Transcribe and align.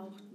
braucht. 0.00 0.29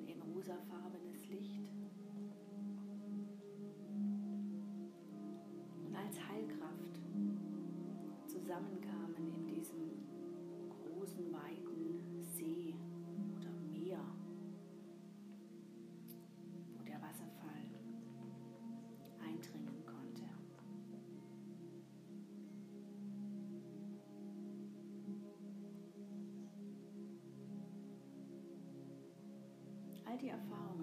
All 30.15 30.21
die 30.21 30.29
Erfahrungen 30.29 30.74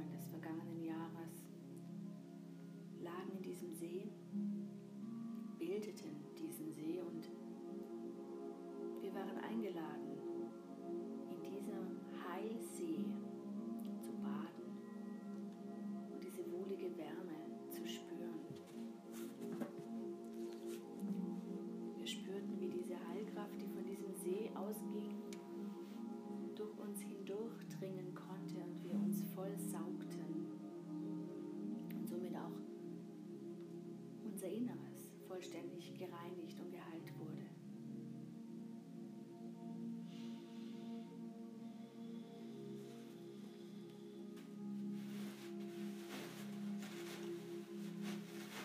gereinigt 36.03 36.59
und 36.59 36.73
geheilt 36.73 37.17
wurde. 37.17 37.47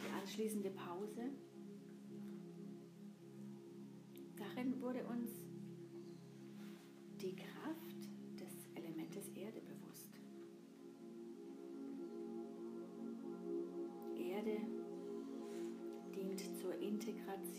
Die 0.04 0.14
anschließende 0.20 0.72
Pause, 0.72 1.30
darin 4.38 4.82
wurde 4.82 5.06
uns 5.06 5.47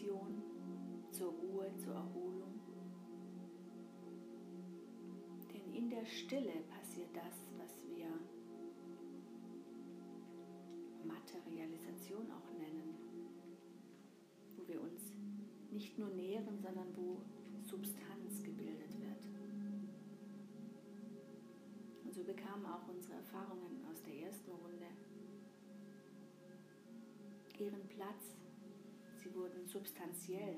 Integration, 0.09 0.43
zur 1.11 1.33
Ruhe, 1.33 1.71
zur 1.77 1.95
Erholung. 1.95 2.61
Denn 5.53 5.75
in 5.75 5.91
der 5.91 6.05
Stille 6.07 6.63
passiert 6.69 7.15
das, 7.15 7.35
was 7.59 7.77
wir 7.87 8.09
Materialisation 11.05 12.31
auch 12.31 12.51
nennen, 12.59 12.95
wo 14.57 14.67
wir 14.67 14.81
uns 14.81 15.13
nicht 15.71 15.99
nur 15.99 16.09
nähren, 16.11 16.59
sondern 16.61 16.97
wo 16.97 17.21
Substanz 17.63 18.43
gebildet 18.43 18.99
wird. 18.99 19.29
Und 22.05 22.15
so 22.15 22.25
bekamen 22.25 22.65
auch 22.65 22.89
unsere 22.89 23.15
Erfahrungen 23.15 23.85
aus 23.91 24.03
der 24.03 24.15
ersten 24.23 24.51
Runde 24.53 24.87
ihren 27.59 27.89
Platz. 27.89 28.38
Wurden 29.39 29.69
substanziell. 29.69 30.57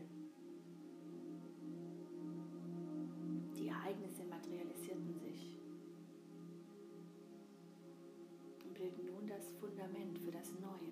Die 3.54 3.68
Ereignisse 3.68 4.24
materialisierten 4.24 5.20
sich 5.20 5.60
und 8.64 8.72
bilden 8.72 9.06
nun 9.06 9.26
das 9.26 9.50
Fundament 9.60 10.18
für 10.18 10.30
das 10.30 10.52
Neue, 10.60 10.89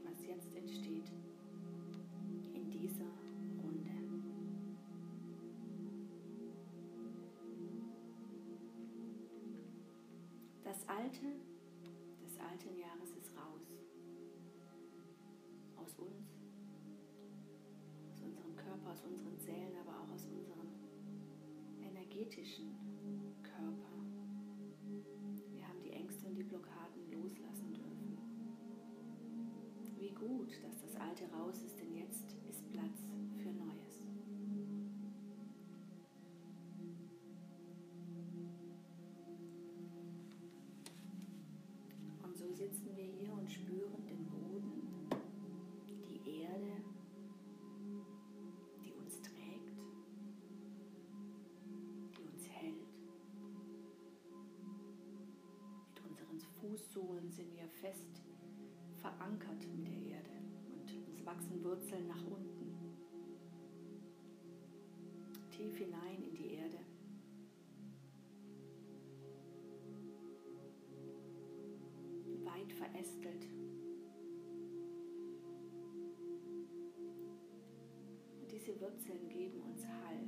energetischen 22.28 22.74
Körper. 23.42 23.88
Wir 25.50 25.66
haben 25.66 25.80
die 25.82 25.92
Ängste 25.92 26.26
und 26.26 26.34
die 26.34 26.42
Blockaden 26.42 27.10
loslassen 27.10 27.72
dürfen. 27.72 28.18
Wie 29.98 30.10
gut, 30.10 30.50
dass 30.62 30.78
das 30.82 30.94
Alte 30.96 31.24
raus 31.32 31.62
ist, 31.62 31.77
Fußsohlen 57.28 57.32
sind 57.32 57.54
wir 57.54 57.68
fest 57.68 58.22
verankert 59.00 59.66
mit 59.76 59.86
der 59.86 60.16
Erde 60.16 60.30
und 60.72 61.08
uns 61.08 61.24
wachsen 61.24 61.62
Wurzeln 61.62 62.06
nach 62.08 62.24
unten, 62.24 62.74
tief 65.50 65.76
hinein 65.76 66.22
in 66.22 66.34
die 66.34 66.52
Erde. 66.54 66.78
weit 72.44 72.72
verästelt. 72.72 73.46
Und 78.40 78.50
diese 78.50 78.80
Wurzeln 78.80 79.28
geben 79.28 79.60
uns 79.60 79.84
Halt. 79.86 80.27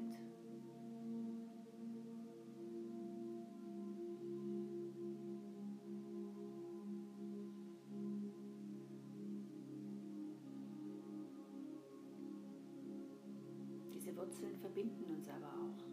Diese 14.11 14.23
Wurzeln 14.23 14.57
verbinden 14.59 15.05
uns 15.05 15.29
aber 15.29 15.47
auch. 15.47 15.85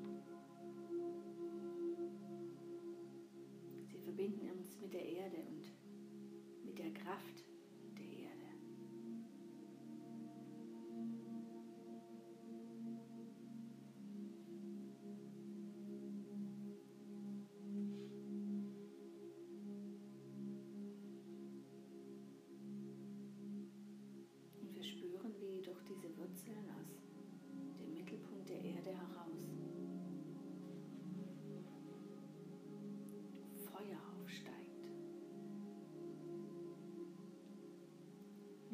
Sie 3.91 3.99
verbinden 3.99 4.49
uns 4.49 4.79
mit 4.81 4.91
der 4.91 5.05
Erde 5.05 5.37
und 5.47 5.71
mit 6.65 6.79
der 6.79 6.91
Kraft 6.93 7.46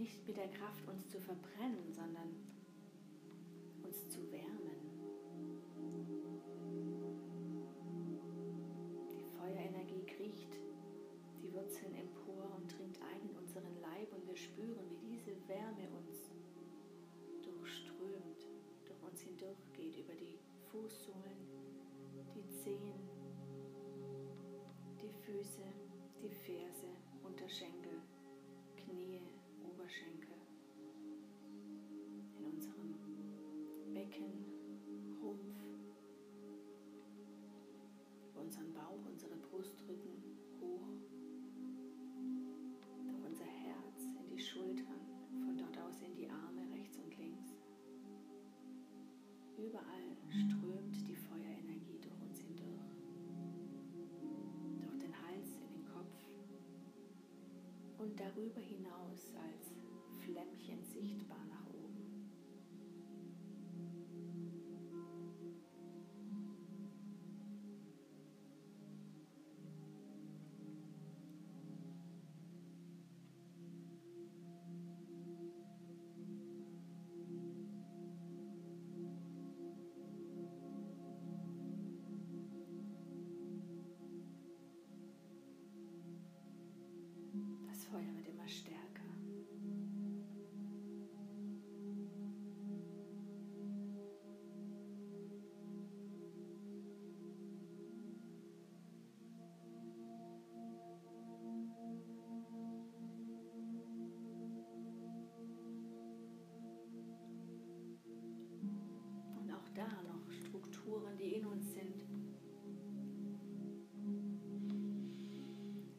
nicht 0.04 0.28
mit 0.28 0.36
der 0.36 0.50
Kraft, 0.50 0.86
uns 0.86 1.08
zu 1.08 1.18
verbrennen, 1.18 1.94
sondern 1.94 2.36
uns 3.84 4.10
zu 4.10 4.20
wärmen. 4.34 4.76
Die 9.10 9.24
Feuerenergie 9.38 10.04
kriecht 10.06 10.58
die 11.42 11.54
Wurzeln 11.54 11.96
empor 11.96 12.52
und 12.58 12.78
dringt 12.78 13.00
ein 13.02 13.30
in 13.30 13.38
unseren 13.38 13.80
Leib 13.80 14.12
und 14.12 14.28
wir 14.28 14.36
spüren, 14.36 14.90
wie 14.90 14.98
diese 14.98 15.32
Wärme 15.48 15.88
uns 15.96 16.30
durchströmt, 17.42 18.46
durch 18.86 19.02
uns 19.10 19.22
hindurchgeht, 19.22 19.96
über 19.96 20.16
die 20.16 20.38
Fußsohlen, 20.70 21.48
die 22.36 22.46
Zehen, 22.62 23.00
die 25.02 25.14
Füße, 25.24 25.64
darüber 58.36 58.62
hinaus 58.62 59.30
als 59.38 59.73
Stärker. 88.54 89.02
Und 109.36 109.52
auch 109.52 109.68
da 109.74 109.88
noch 110.04 110.30
Strukturen, 110.32 111.18
die 111.18 111.34
in 111.34 111.46
uns 111.48 111.72
sind, 111.74 112.06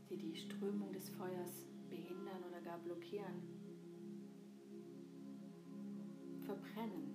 die 0.08 0.16
die 0.16 0.36
Strömung 0.36 0.92
des 0.92 1.08
Feuers 1.10 1.63
blockieren, 2.78 3.42
verbrennen, 6.44 7.13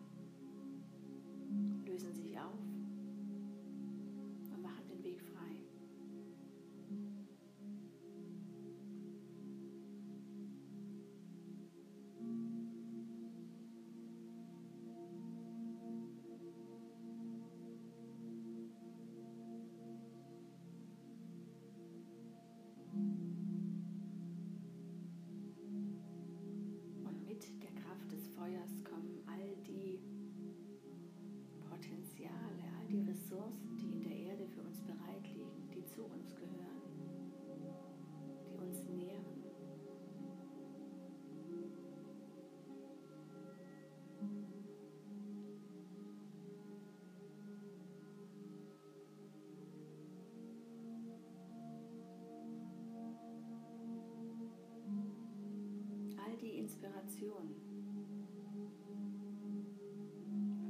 die 56.42 56.58
Inspiration, 56.58 57.54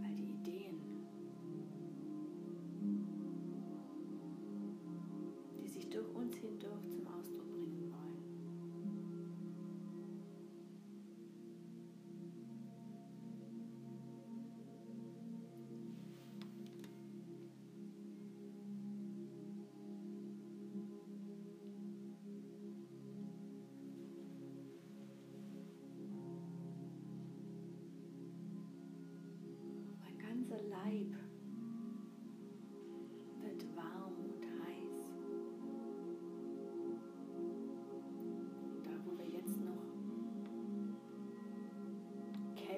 all 0.03 0.15
die 0.15 0.31
Ideen, 0.33 0.79
die 5.61 5.67
sich 5.67 5.89
durch 5.89 6.07
uns 6.15 6.35
hindurch 6.38 6.89
zum 6.89 7.07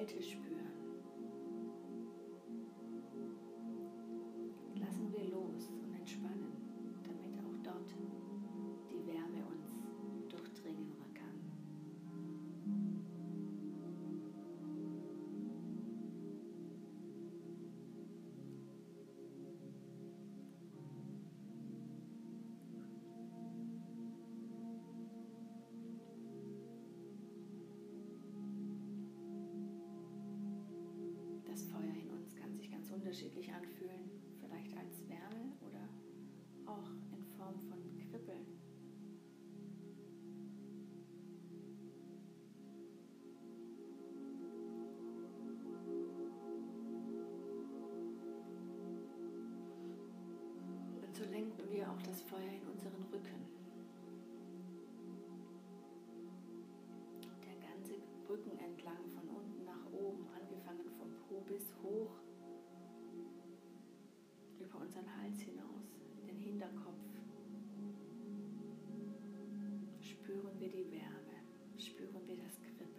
Kälte 0.02 0.20
spüren, 0.20 0.51
unterschiedlich 33.12 33.52
anfühlen, 33.52 34.10
vielleicht 34.40 34.74
als 34.74 35.06
Wärme 35.06 35.52
oder 35.60 35.86
auch 36.64 36.88
in 37.12 37.22
Form 37.36 37.60
von 37.68 37.78
Kribbeln. 38.10 38.46
Und 51.02 51.14
so 51.14 51.24
lenken 51.24 51.70
wir 51.70 51.90
auch 51.90 52.02
das 52.04 52.22
Feuer 52.22 52.40
in 52.40 52.66
unseren 52.66 53.02
Rücken. 53.12 53.44
Der 57.44 57.68
ganze 57.68 57.92
Rücken 58.26 58.58
entlang, 58.58 59.04
von 59.14 59.28
unten 59.28 59.64
nach 59.66 59.92
oben, 59.92 60.26
angefangen 60.34 60.88
vom 60.96 61.12
Po 61.28 61.42
bis 61.46 61.74
hoch, 61.82 62.22
unseren 65.02 65.22
Hals 65.22 65.40
hinaus, 65.40 65.98
den 66.26 66.38
Hinterkopf. 66.38 66.96
Spüren 70.00 70.60
wir 70.60 70.68
die 70.68 70.90
Wärme, 70.90 71.42
spüren 71.78 72.26
wir 72.26 72.36
das 72.36 72.60
Kribbeln. 72.60 72.92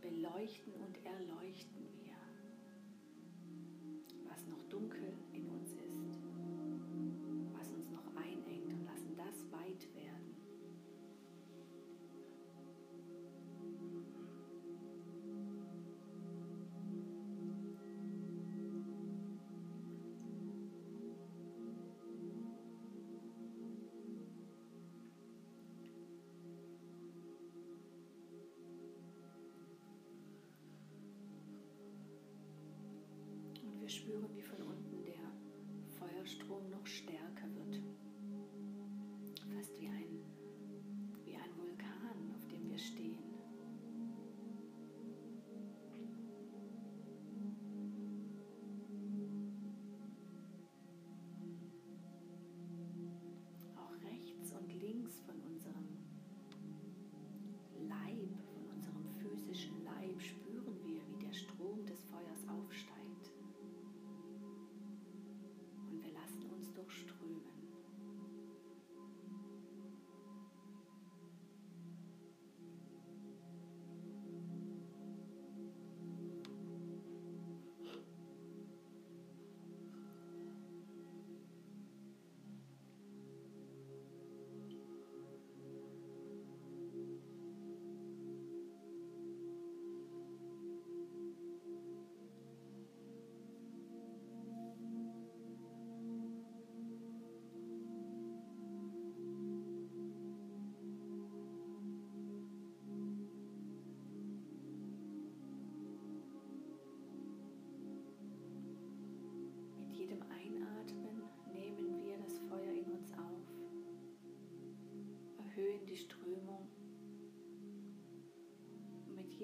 Beleuchten 0.00 0.74
und 0.74 0.96
erleuchten 1.04 1.77
wir 33.88 33.94
spüren 33.94 34.28
die 34.36 34.42
Freude. 34.42 34.57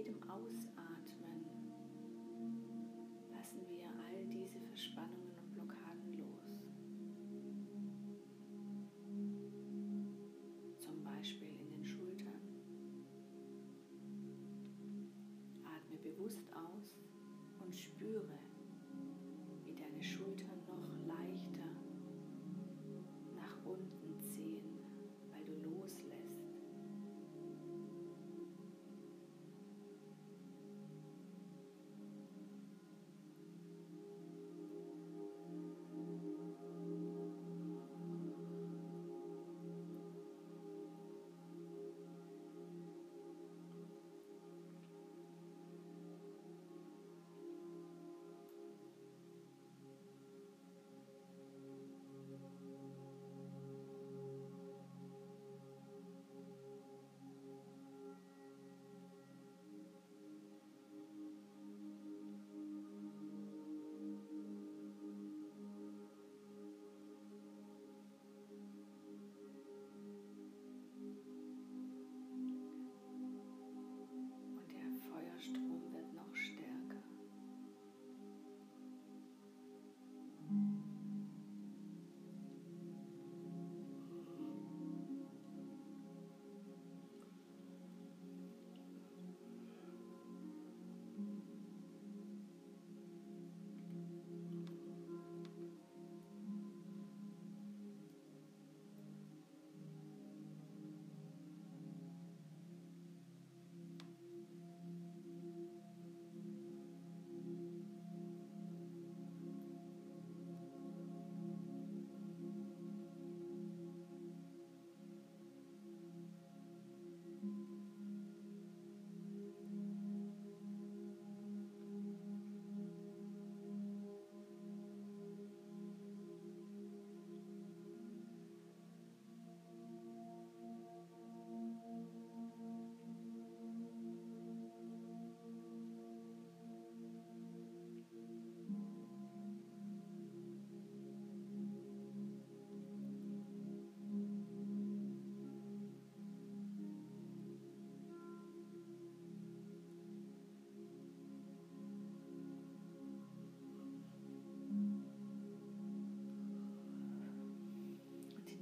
jedem 0.05 0.23
Ausatmen 0.29 1.47
lassen 3.31 3.67
wir 3.71 3.87
all 4.07 4.27
diese 4.27 4.61
Verspannungen 4.61 5.33
und 5.39 5.55
Blockaden 5.55 6.13
los. 6.19 6.61
Zum 10.79 11.03
Beispiel 11.03 11.59
in 11.59 11.71
den 11.71 11.85
Schultern. 11.85 12.43
Atme 15.65 15.97
bewusst 15.97 16.53
aus 16.53 16.99
und 17.61 17.75
spüre, 17.75 18.44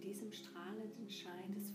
diesem 0.02 0.32
strahlenden 0.32 1.08
Schein 1.08 1.54
des 1.54 1.72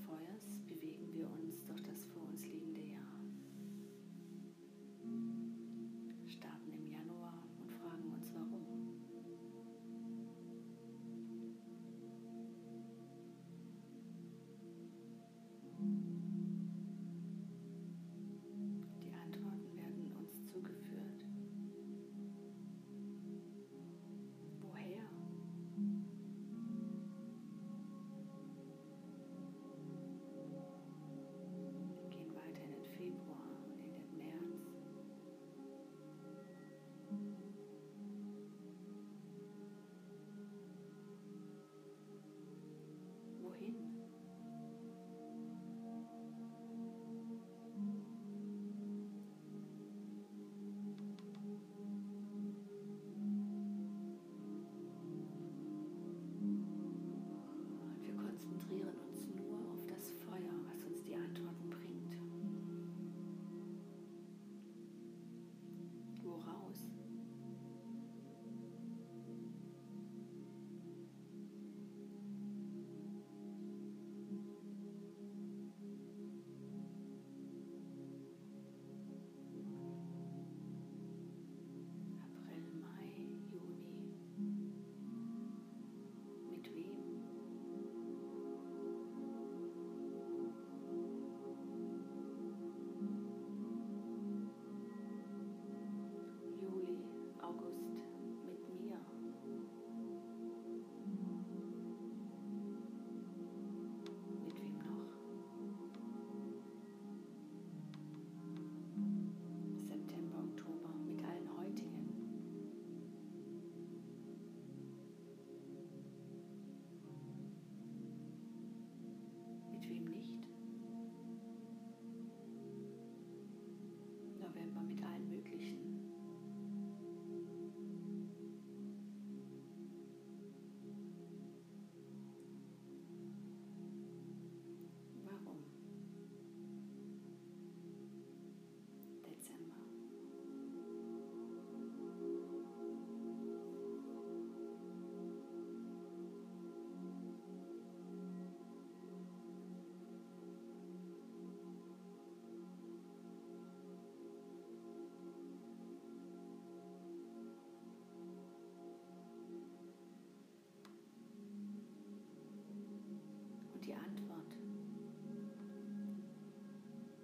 die 163.87 163.93
Antwort 163.93 164.51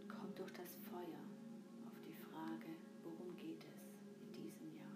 kommt 0.07 0.39
durch 0.39 0.53
das 0.53 0.77
Feuer 0.89 1.19
auf 1.85 1.99
die 2.07 2.13
Frage, 2.13 2.69
worum 3.03 3.35
geht 3.35 3.65
es 3.65 3.81
in 4.21 4.31
diesem 4.31 4.73
Jahr. 4.77 4.87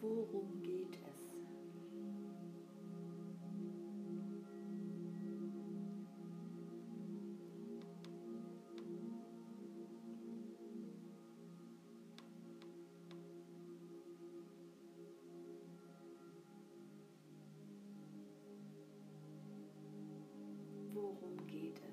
worum 0.00 0.62
geht 0.62 0.96
es? 1.02 1.05
worum 21.20 21.46
geht 21.46 21.85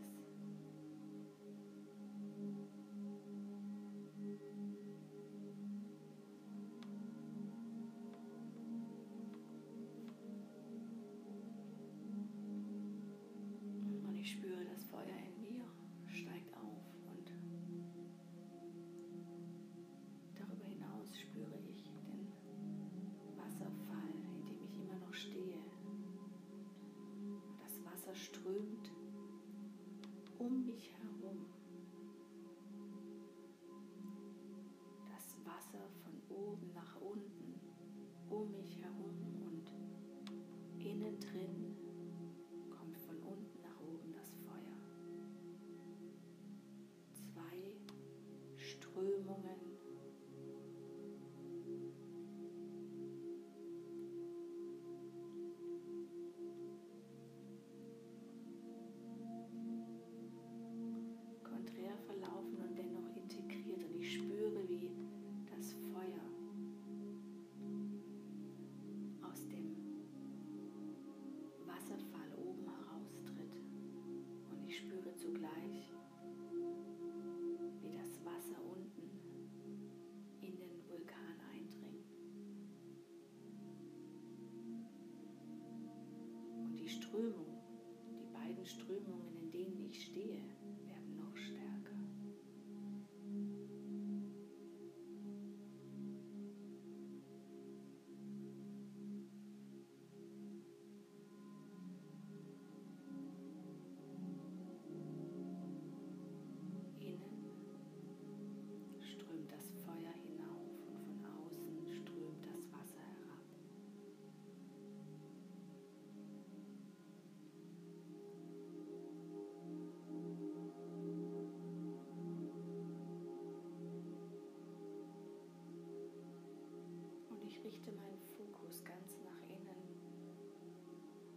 richte 127.63 127.91
meinen 127.93 128.19
Fokus 128.35 128.83
ganz 128.83 129.15
nach 129.23 129.39
innen 129.47 129.87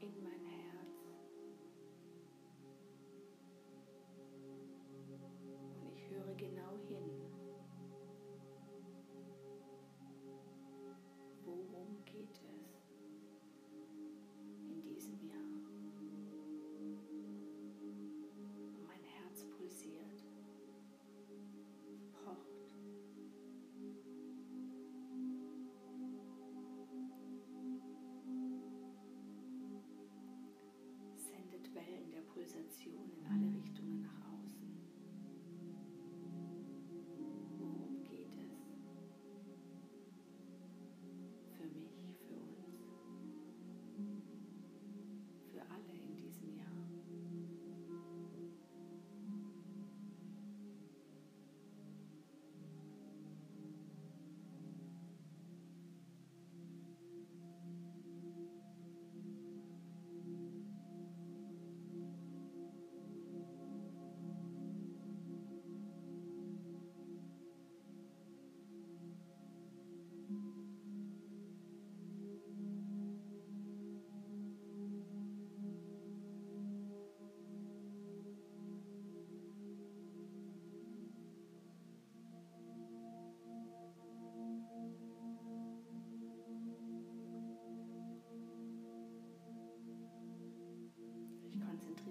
in 0.01 0.23
meine 0.25 0.46
Deus 32.47 32.55
é 32.55 32.61
ansioso. 32.61 33.06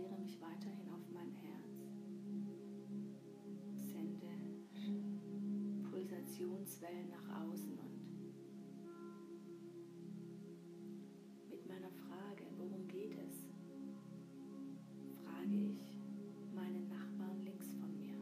konzentriere 0.05 0.17
mich 0.19 0.39
weiterhin 0.41 0.89
auf 0.89 1.09
mein 1.11 1.31
Herz. 1.31 1.89
Sende 3.91 4.27
Pulsationswellen 5.89 7.09
nach 7.09 7.41
außen 7.43 7.77
und 7.79 7.99
mit 11.49 11.65
meiner 11.67 11.89
Frage, 11.89 12.45
worum 12.57 12.87
geht 12.87 13.17
es, 13.17 13.47
frage 15.23 15.55
ich 15.55 15.97
meinen 16.53 16.87
Nachbarn 16.87 17.41
links 17.43 17.73
von 17.73 17.97
mir. 17.97 18.15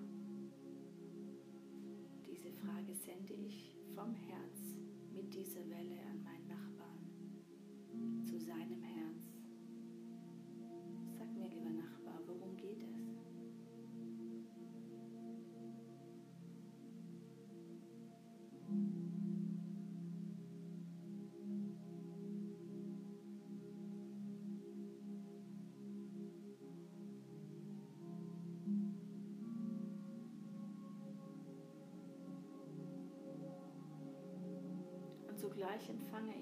Diese 2.25 2.51
Frage 2.51 2.93
sende 2.95 3.33
ich 3.33 3.72
Zugleich 35.43 35.89
empfange 35.89 36.32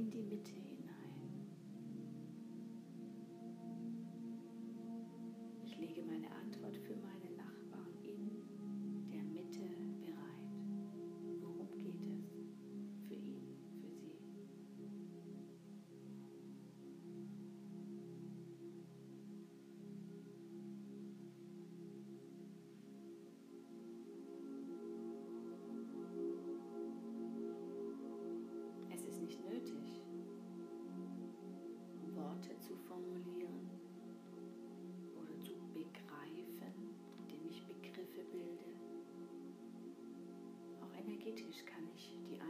in 0.00 0.10
die 0.10 0.22
Mitte 0.22 0.52
hin. 0.52 0.79
zu 32.70 32.76
formulieren 32.86 33.68
oder 35.16 35.36
zu 35.40 35.54
begreifen, 35.74 36.94
indem 37.18 37.50
ich 37.50 37.66
Begriffe 37.66 38.22
bilde. 38.30 38.76
Auch 40.80 40.92
energetisch 40.94 41.64
kann 41.64 41.88
ich 41.96 42.16
die 42.30 42.40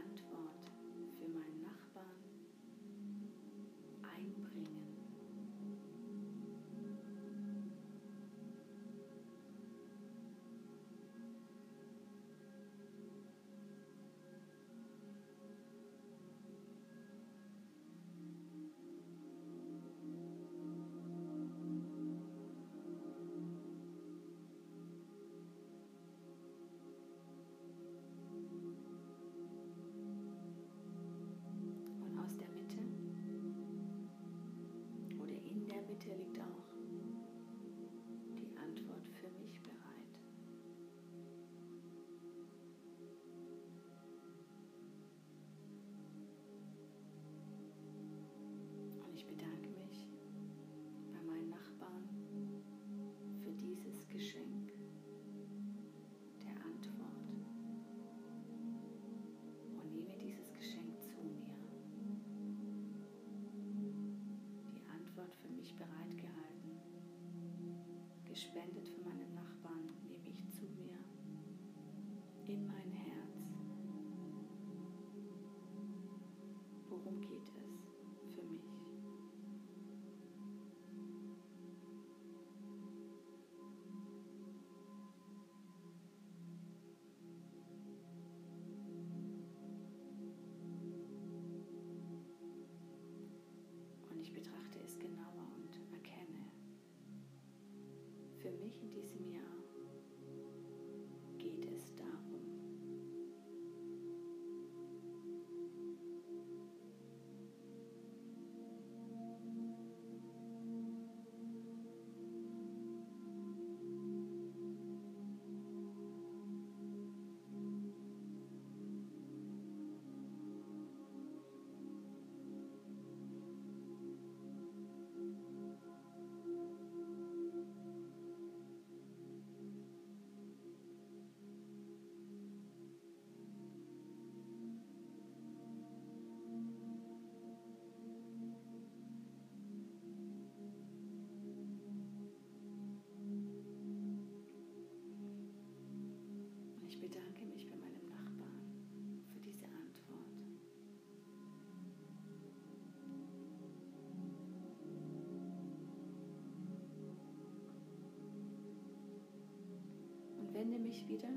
wende 160.61 160.77
mich 160.77 161.07
wieder 161.07 161.29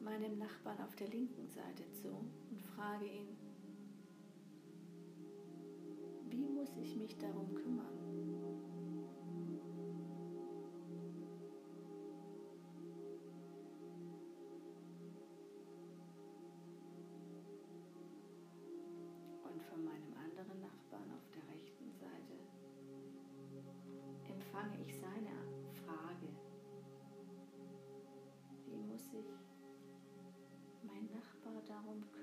meinem 0.00 0.36
Nachbarn 0.36 0.80
auf 0.80 0.96
der 0.96 1.06
linken 1.06 1.48
Seite 1.48 1.88
zu 1.92 2.08
und 2.50 2.60
frage 2.60 3.06
ihn, 3.06 3.36
wie 6.28 6.48
muss 6.48 6.76
ich 6.76 6.96
mich 6.96 7.16
darum 7.18 7.54
kümmern? 7.54 7.94
Und 19.44 19.62
von 19.62 19.84
meinem 19.84 20.14
anderen 20.16 20.60
Nachbarn 20.60 21.12
auf 21.12 21.30
der 21.30 21.54
rechten 21.54 21.92
Seite 21.92 22.34
empfange 24.28 24.82
ich 24.84 24.98
sein 24.98 25.17
Nachbar 31.78 32.17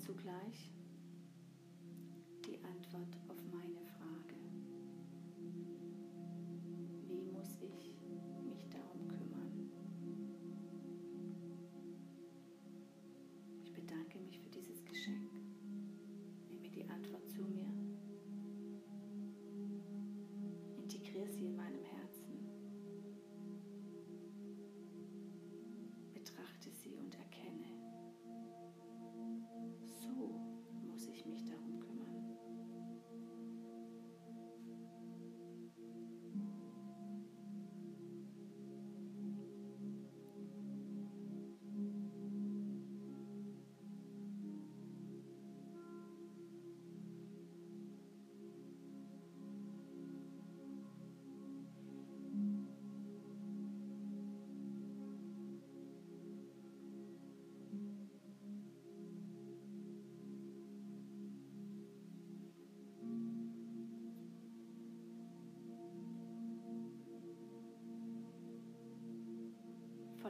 zugleich 0.00 0.70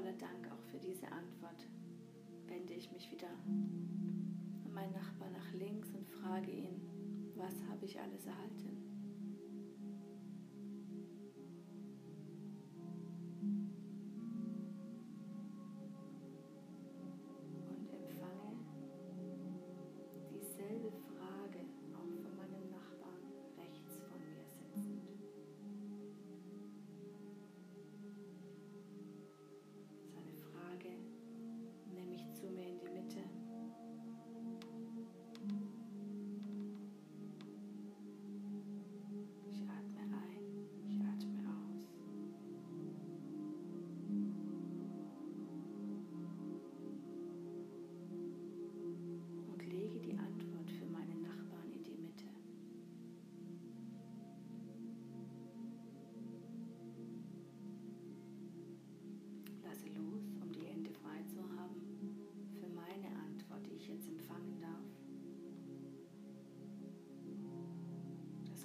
voller 0.00 0.12
Dank 0.12 0.50
auch 0.50 0.62
für 0.70 0.78
diese 0.78 1.06
Antwort 1.12 1.68
wende 2.46 2.72
ich 2.72 2.90
mich 2.90 3.10
wieder 3.10 3.28
an 3.28 4.72
meinen 4.72 4.94
Nachbar 4.94 5.28
nach 5.28 5.52
links 5.52 5.92
und 5.92 6.08
frage 6.08 6.50
ihn, 6.50 6.80
was 7.36 7.52
habe 7.68 7.84
ich 7.84 8.00
alles 8.00 8.24
erhalten? 8.24 8.69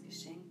fishing. 0.09 0.44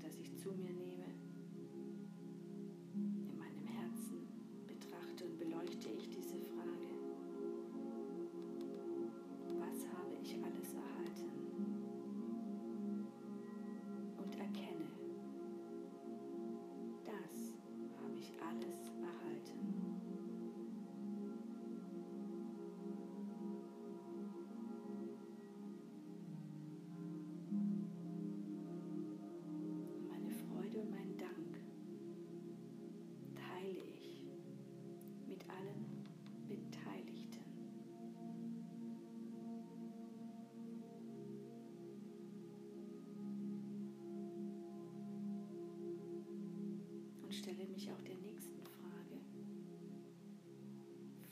Mich 47.85 47.93
auch 47.93 48.03
der 48.03 48.17
nächsten 48.17 48.63
Frage. 48.65 49.21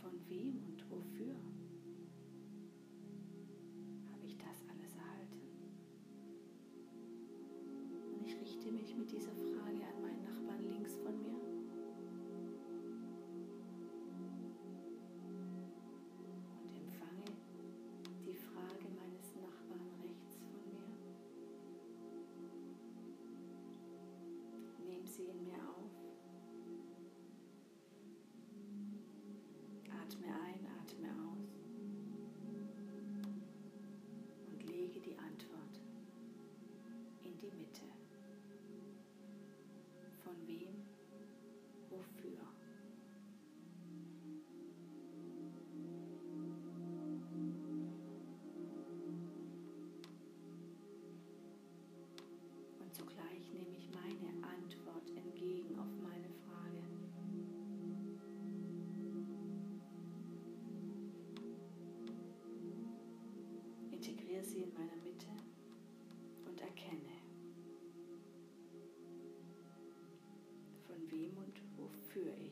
Von 0.03 0.13
wem 0.29 0.59
und 0.67 0.91
wofür 0.91 1.35
habe 4.13 4.27
ich 4.27 4.37
das 4.37 4.61
alles 4.69 4.95
erhalten? 4.95 5.41
Und 8.13 8.27
ich 8.27 8.39
richte 8.39 8.71
mich 8.71 8.95
mit 8.97 9.11
dieser 9.11 9.33
Frage 9.33 9.62
zugleich 37.43 37.82
wofür 72.15 72.33
ich 72.47 72.52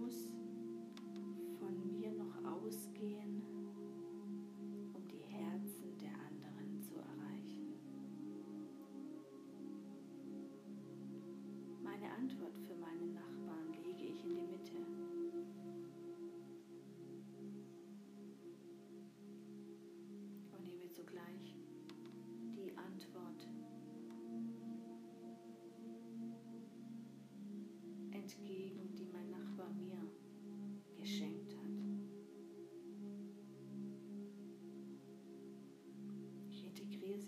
Was 0.00 0.31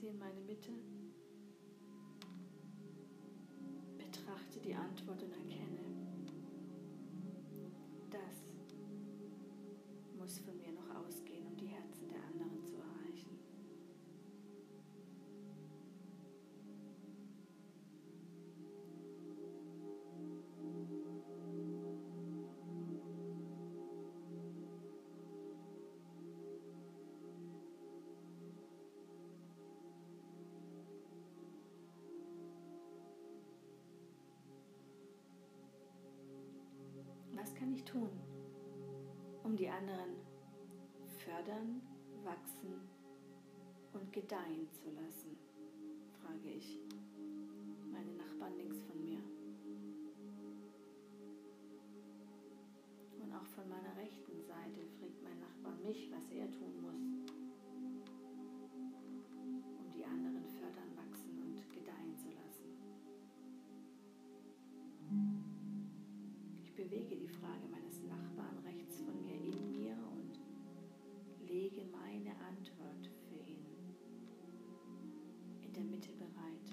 sie 0.04 0.10
in 0.10 0.18
meine 0.18 0.40
Mitte, 0.40 0.70
betrachte 3.96 4.60
die 4.60 4.74
Antwort 4.74 5.22
und 5.22 5.32
erkenne, 5.32 5.53
ich 37.74 37.84
tun, 37.84 38.10
um 39.42 39.56
die 39.56 39.68
anderen 39.68 40.16
fördern, 41.18 41.82
wachsen 42.22 42.88
und 43.92 44.12
gedeihen 44.12 44.68
zu 44.70 44.90
lassen? 44.90 45.36
frage 46.20 46.50
ich 46.50 46.78
meine 47.90 48.12
Nachbarn 48.12 48.56
links 48.56 48.80
von 48.82 49.02
mir. 49.02 49.18
Und 53.20 53.32
auch 53.32 53.46
von 53.46 53.68
meiner 53.68 53.96
rechten 53.96 54.40
Seite 54.42 54.86
fragt 54.98 55.22
mein 55.22 55.40
Nachbar 55.40 55.74
mich, 55.82 56.10
was 56.12 56.30
er 56.30 56.50
tun 56.52 56.80
muss, 56.80 56.83
bewege 66.94 67.16
die 67.16 67.28
Frage 67.28 67.66
meines 67.72 68.00
Nachbarn 68.04 68.56
rechts 68.64 69.00
von 69.00 69.20
mir 69.20 69.34
in 69.34 69.72
mir 69.72 69.96
und 70.12 70.38
lege 71.44 71.84
meine 71.86 72.30
Antwort 72.38 73.10
für 73.28 73.40
ihn 73.50 73.66
in 75.60 75.72
der 75.72 75.82
Mitte 75.82 76.12
bereit. 76.12 76.70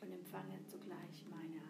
Und 0.00 0.12
empfange 0.12 0.64
zugleich 0.66 1.26
meine 1.28 1.65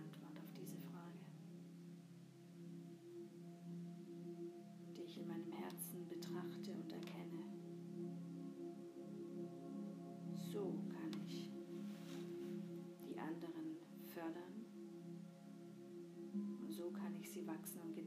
kann 17.56 17.90
ich 17.96 18.05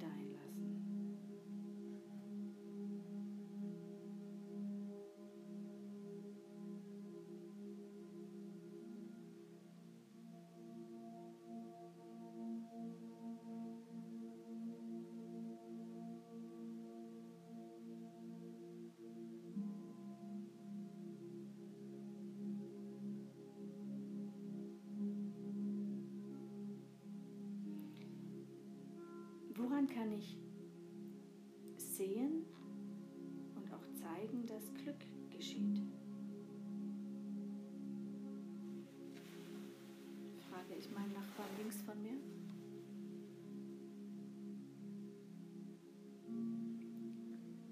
Woran 29.59 29.89
kann 29.89 30.09
ich 30.13 30.37
sehen 31.75 32.45
und 33.55 33.69
auch 33.73 33.85
zeigen, 33.93 34.45
dass 34.47 34.73
Glück 34.73 35.03
geschieht? 35.29 35.81
Frage 40.49 40.75
ich 40.79 40.89
meinen 40.91 41.11
Nachbarn 41.11 41.49
links 41.57 41.81
von 41.81 42.01
mir. 42.01 42.15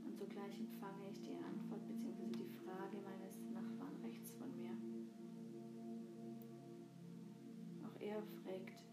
Und 0.03 0.17
sogleich 0.19 0.59
empfange 0.59 1.09
ich 1.09 1.21
die 1.21 1.38
Antwort 1.38 1.88
bzw. 1.88 2.27
die 2.33 2.49
Frage 2.65 2.97
meines 3.01 3.39
Nachbarn 3.53 3.95
rechts 4.03 4.31
von 4.31 4.53
mir. 4.57 4.75
Auch 7.88 8.01
er 8.01 8.21
fragt, 8.43 8.83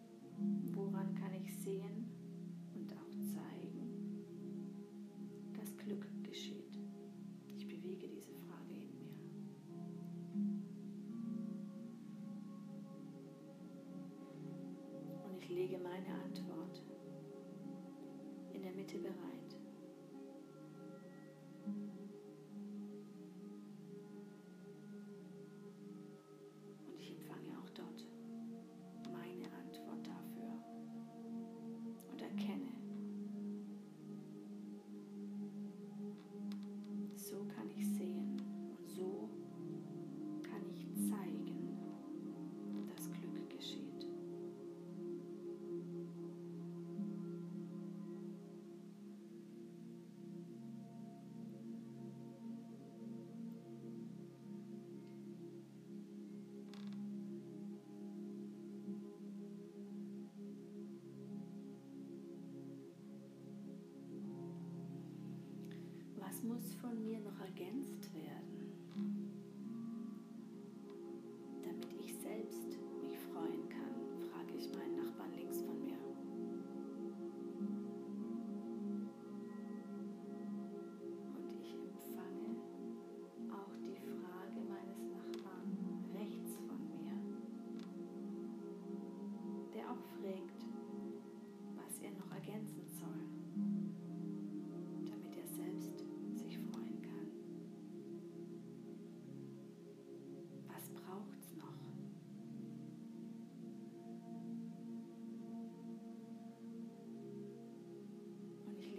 in 18.94 19.33
muss 66.44 66.74
von 66.74 67.02
mir 67.02 67.18
noch 67.20 67.40
ergänzt 67.40 68.12
werden, 68.14 68.72
damit 71.62 72.00
ich 72.00 72.14
selbst 72.16 72.78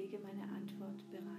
lege 0.05 0.19
meine 0.19 0.43
Antwort 0.53 1.09
bereit 1.09 1.34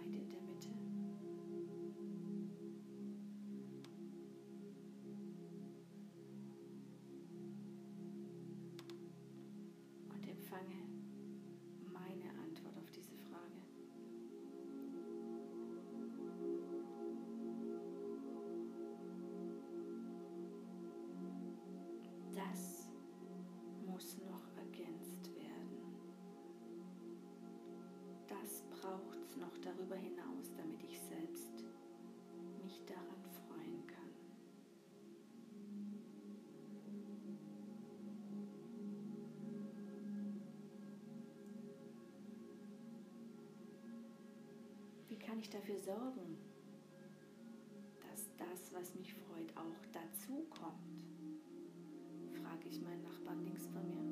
Das 28.43 28.63
braucht 28.71 29.19
es 29.23 29.37
noch 29.37 29.57
darüber 29.59 29.97
hinaus, 29.97 30.53
damit 30.57 30.83
ich 30.83 31.01
selbst 31.01 31.65
mich 32.63 32.85
daran 32.85 33.25
freuen 33.49 33.87
kann. 33.87 34.11
Wie 45.09 45.19
kann 45.19 45.39
ich 45.39 45.49
dafür 45.51 45.79
sorgen, 45.79 46.37
dass 48.03 48.29
das, 48.37 48.73
was 48.73 48.95
mich 48.95 49.15
freut, 49.15 49.57
auch 49.57 49.87
dazu 49.93 50.47
kommt? 50.51 51.05
frage 52.43 52.69
ich 52.69 52.81
meinen 52.81 53.03
Nachbarn 53.03 53.43
links 53.45 53.67
von 53.67 53.87
mir. 53.89 54.06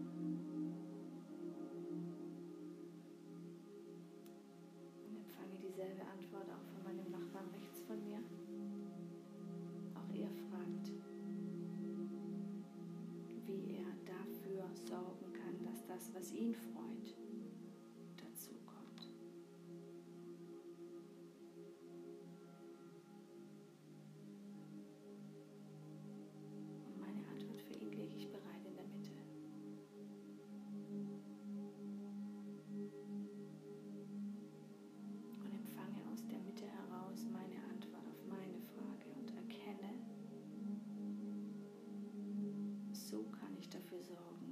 Kann 44.03 44.44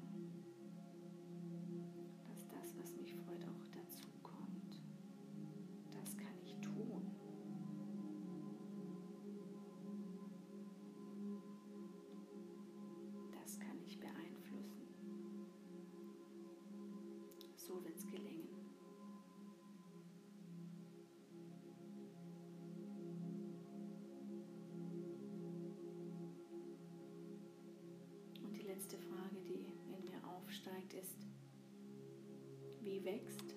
wächst, 33.04 33.56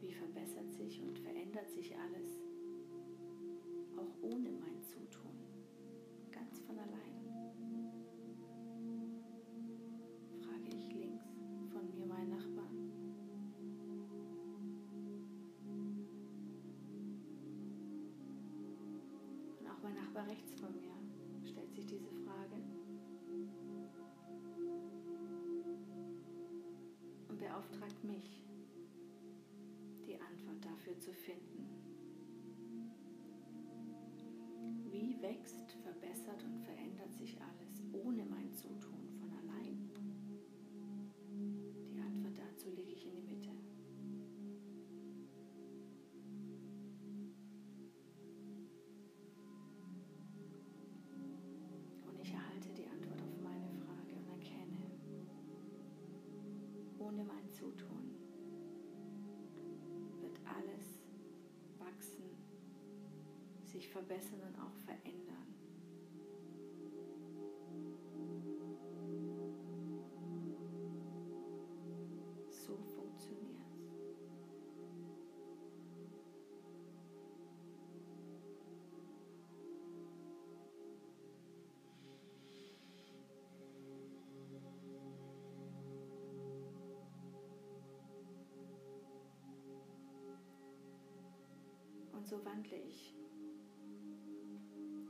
wie 0.00 0.12
verbessert 0.12 0.72
sich 0.74 1.00
und 1.02 1.18
verändert 1.18 1.70
sich 1.70 1.96
alles, 1.96 2.40
auch 3.96 4.22
ohne 4.22 4.50
mein 4.50 4.82
Zutun, 4.82 5.32
ganz 6.30 6.60
von 6.60 6.78
allein? 6.78 7.18
Frage 10.42 10.76
ich 10.76 10.92
links 10.92 11.24
von 11.72 11.90
mir 11.90 12.06
meinen 12.06 12.30
Nachbarn. 12.30 12.90
Und 19.60 19.66
auch 19.66 19.82
mein 19.82 19.94
Nachbar 19.94 20.26
rechts 20.28 20.60
von 20.60 20.67
beauftragt 27.58 28.04
mich, 28.04 28.40
die 30.06 30.14
Antwort 30.20 30.64
dafür 30.64 30.98
zu 31.00 31.12
finden. 31.12 31.66
Wie 34.90 35.20
wächst, 35.20 35.72
verbessert 35.82 36.44
und 36.44 36.60
verändert 36.60 36.77
Zutun 57.58 58.14
wird 60.20 60.38
alles 60.44 61.00
wachsen, 61.78 62.22
sich 63.64 63.88
verbessern 63.88 64.40
und 64.46 64.60
auch 64.60 64.76
verändern. 64.84 65.37
So 92.28 92.44
wandle 92.44 92.76
ich, 92.76 93.14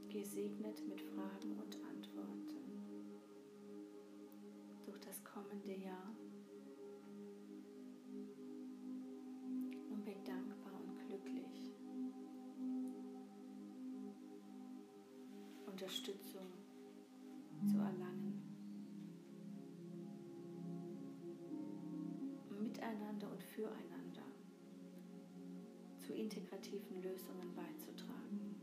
gesegnet 0.09 0.87
mit 0.87 1.01
Fragen 1.01 1.59
und 1.59 1.77
Antworten, 1.91 2.63
durch 4.85 5.01
das 5.01 5.25
kommende 5.25 5.75
Jahr. 5.75 6.15
Und 9.91 10.07
dankbar 10.29 10.81
und 10.87 10.97
glücklich, 11.09 11.75
Unterstützung 15.67 16.48
integrativen 26.29 27.03
Lösungen 27.03 27.55
beizutragen. 27.55 28.55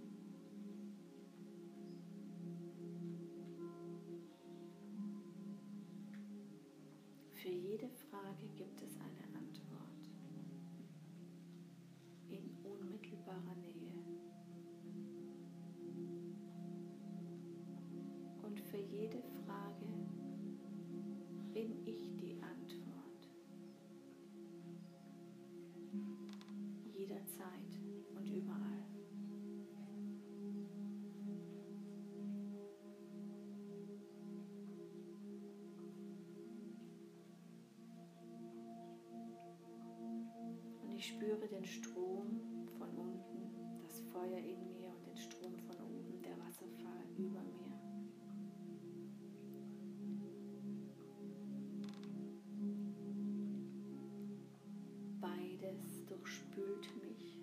Für 7.31 7.49
jede 7.49 7.89
Frage 7.89 8.47
gibt 8.55 8.81
es 8.83 8.95
eine 8.97 9.35
Antwort 9.35 10.11
in 12.29 12.55
unmittelbarer 12.63 13.55
Nähe. 13.55 13.64
ich 41.05 41.11
spüre 41.11 41.47
den 41.47 41.63
Strom 41.63 42.39
von 42.79 42.89
unten, 42.97 43.79
das 43.83 43.99
Feuer 44.11 44.39
in 44.39 44.71
mir 44.71 44.89
und 44.89 45.05
den 45.05 45.15
Strom 45.15 45.55
von 45.59 45.75
oben, 45.75 46.19
der 46.23 46.35
Wasserfall 46.39 47.05
über 47.15 47.43
mir. 47.43 47.71
Beides 55.21 56.05
durchspült 56.07 56.89
mich, 57.03 57.37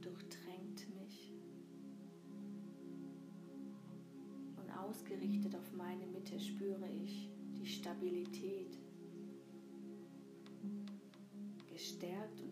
durchtränkt 0.00 0.88
mich 0.94 1.32
und 4.56 4.70
ausgerichtet 4.70 5.56
auf 5.56 5.72
meine 5.72 6.06
Mitte 6.06 6.38
spüre 6.38 6.88
ich 7.04 7.28
die 7.58 7.66
Stabilität, 7.66 8.78
gestärkt 11.66 12.40
und 12.40 12.49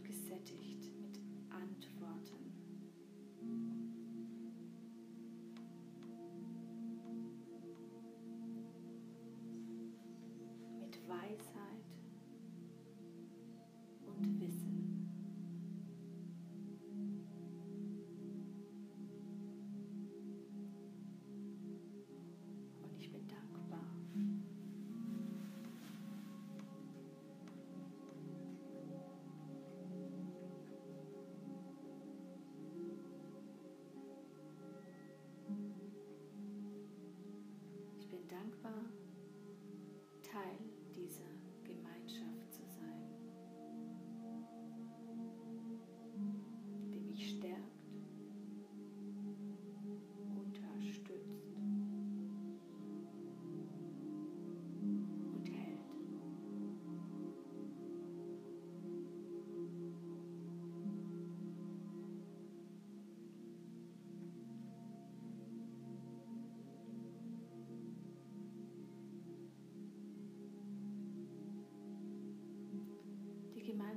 dankbar. 38.30 38.97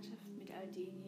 Gemeinschaft 0.01 0.27
mit 0.37 0.51
all 0.51 0.67
denen, 0.71 1.00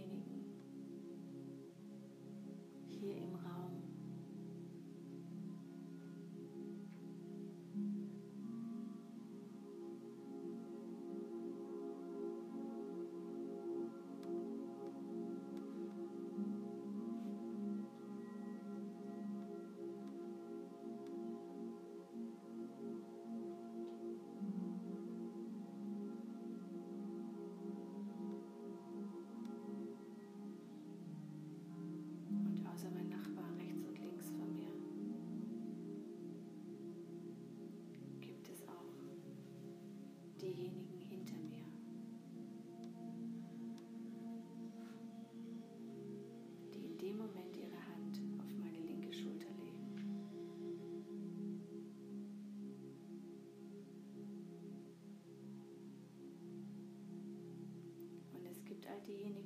studying 59.03 59.42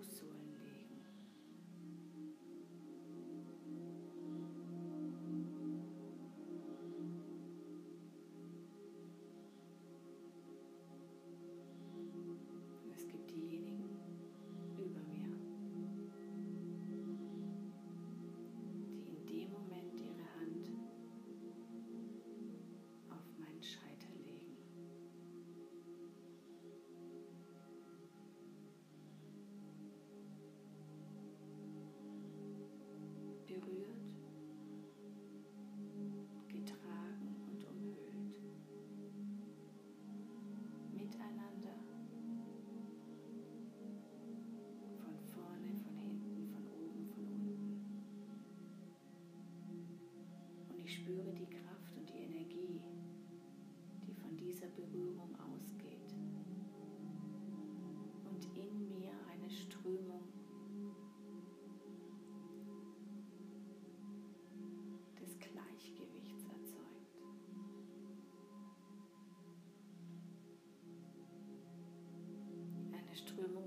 Rosso. 0.00 0.29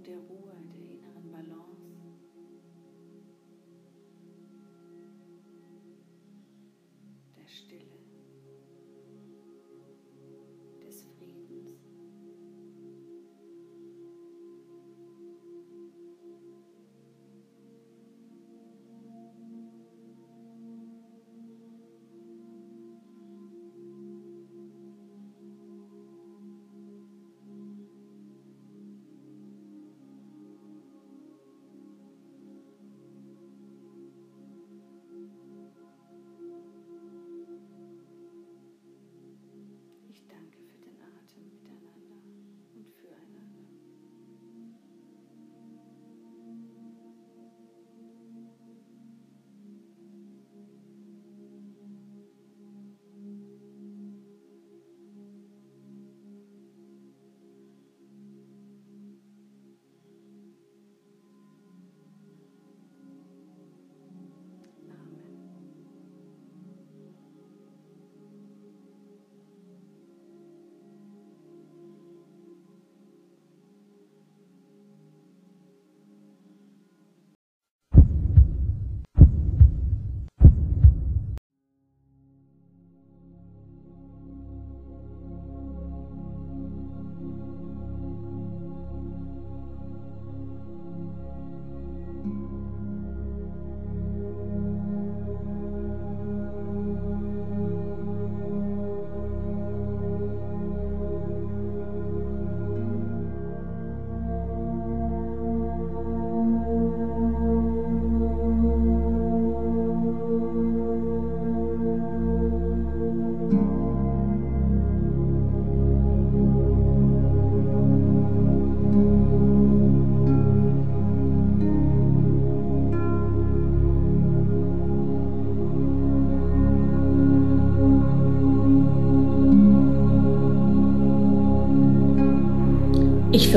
der 0.05 0.32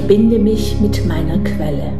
verbinde 0.07 0.39
mich 0.39 0.81
mit 0.81 1.05
meiner 1.09 1.37
Quelle, 1.39 1.91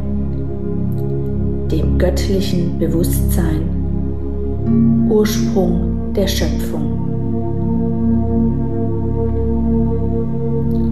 dem 1.69 1.97
göttlichen 1.97 2.79
Bewusstsein, 2.79 5.09
Ursprung 5.09 6.13
der 6.15 6.25
Schöpfung. 6.25 6.93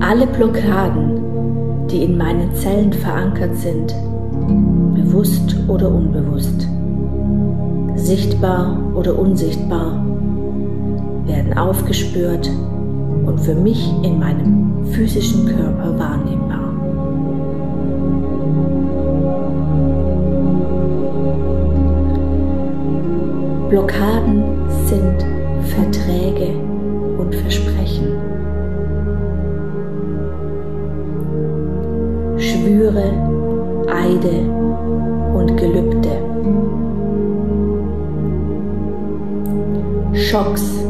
Alle 0.02 0.28
Blockaden, 0.28 1.88
die 1.90 2.04
in 2.04 2.18
meinen 2.18 2.54
Zellen 2.54 2.92
verankert 2.92 3.56
sind, 3.56 3.96
bewusst 4.96 5.56
oder 5.70 5.90
unbewusst, 5.90 6.68
sichtbar 7.96 8.78
oder 8.94 9.18
unsichtbar, 9.18 10.06
werden 11.26 11.58
aufgespürt 11.58 12.50
und 13.26 13.40
für 13.40 13.56
mich 13.56 13.90
in 14.04 14.20
meinem 14.20 14.86
physischen 14.92 15.46
Körper 15.46 15.98
wahrnehmbar. 15.98 16.65
Blockaden 23.70 24.44
sind 24.86 25.26
Verträge 25.70 26.54
und 27.18 27.34
Versprechen. 27.34 28.14
Schwüre, 32.38 33.12
Eide 33.88 34.42
und 35.34 35.58
Gelübde. 35.58 36.22
Schocks 40.14 40.85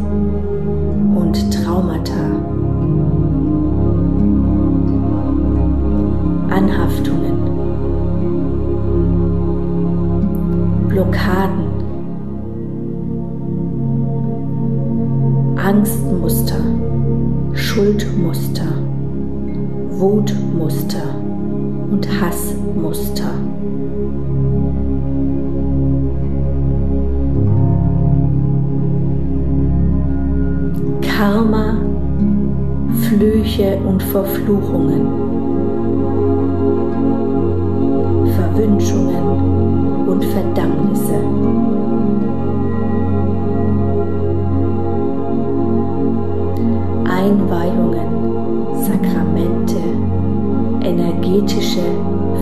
energetische 50.85 51.81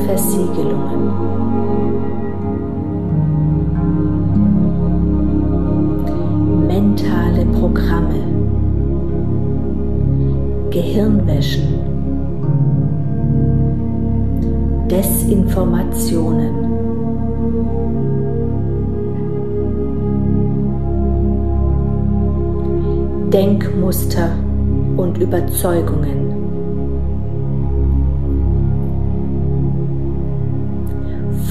Versiegelungen. 0.06 1.02
Mentale 6.68 7.46
Programme, 7.58 8.20
Gehirnwäschen, 10.70 11.80
Desinformationen. 14.90 16.52
Denkmuster 23.32 24.30
und 24.96 25.18
Überzeugungen. 25.18 26.23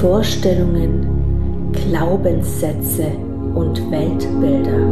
Vorstellungen, 0.02 1.70
Glaubenssätze 1.70 3.06
und 3.54 3.88
Weltbilder. 3.88 4.82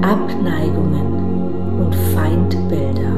Abneigungen 0.00 1.08
und 1.80 1.92
Feindbilder. 2.14 3.14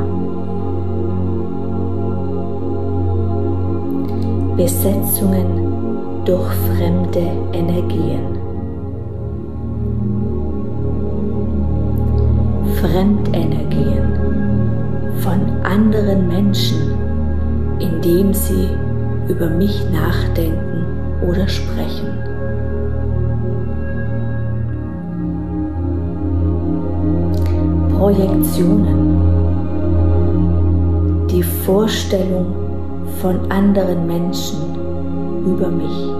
Besetzungen 4.56 6.24
durch 6.24 6.50
fremde 6.54 7.26
Energien. 7.52 8.38
Fremdenergien 12.80 14.03
von 15.24 15.40
anderen 15.62 16.28
Menschen, 16.28 16.92
indem 17.78 18.34
sie 18.34 18.68
über 19.26 19.48
mich 19.48 19.82
nachdenken 19.90 20.84
oder 21.26 21.48
sprechen. 21.48 22.12
Projektionen, 27.96 29.16
die 31.30 31.42
Vorstellung 31.42 32.54
von 33.22 33.50
anderen 33.50 34.06
Menschen 34.06 34.58
über 35.46 35.68
mich. 35.70 36.13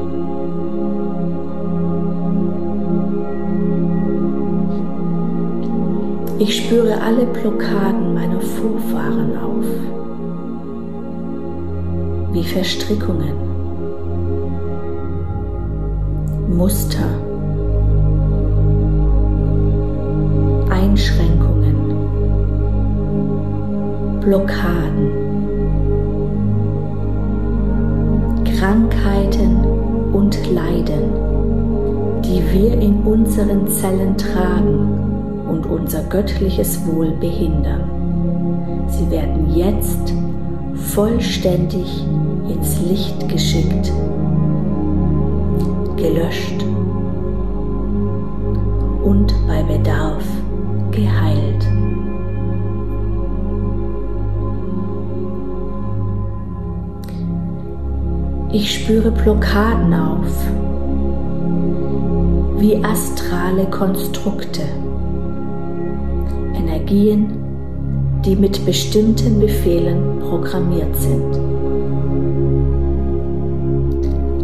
Ich 6.36 6.64
spüre 6.64 7.00
alle 7.00 7.26
Blockaden 7.26 8.12
meiner 8.12 8.40
Vorfahren 8.40 9.38
auf, 9.38 9.64
wie 12.32 12.42
Verstrickungen, 12.42 13.34
Muster, 16.48 17.06
Einschränkungen, 20.70 21.76
Blockaden, 24.20 25.10
Krankheiten 28.58 29.64
und 30.12 30.36
Leiden, 30.52 31.12
die 32.24 32.42
wir 32.52 32.72
in 32.80 33.04
unseren 33.04 33.68
Zellen 33.68 34.16
tragen 34.16 34.93
unser 35.74 36.02
göttliches 36.04 36.86
Wohl 36.86 37.10
behindern. 37.20 37.90
Sie 38.88 39.10
werden 39.10 39.54
jetzt 39.54 40.12
vollständig 40.94 42.04
ins 42.48 42.80
Licht 42.82 43.28
geschickt 43.28 43.92
gelöscht 46.04 46.62
und 49.04 49.34
bei 49.46 49.62
Bedarf 49.62 50.24
geheilt. 50.90 51.66
Ich 58.52 58.74
spüre 58.74 59.10
Blockaden 59.10 59.94
auf, 59.94 60.28
wie 62.58 62.76
astrale 62.84 63.64
Konstrukte, 63.70 64.62
Energien, 66.84 67.30
die 68.24 68.36
mit 68.36 68.64
bestimmten 68.66 69.40
Befehlen 69.40 70.18
programmiert 70.20 70.94
sind. 70.96 71.34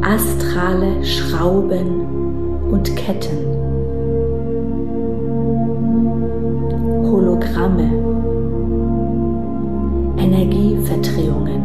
astrale 0.03 1.05
Schrauben 1.05 2.01
und 2.73 2.97
Ketten, 2.97 3.45
Hologramme, 7.05 7.93
Energieverdrehungen, 10.17 11.63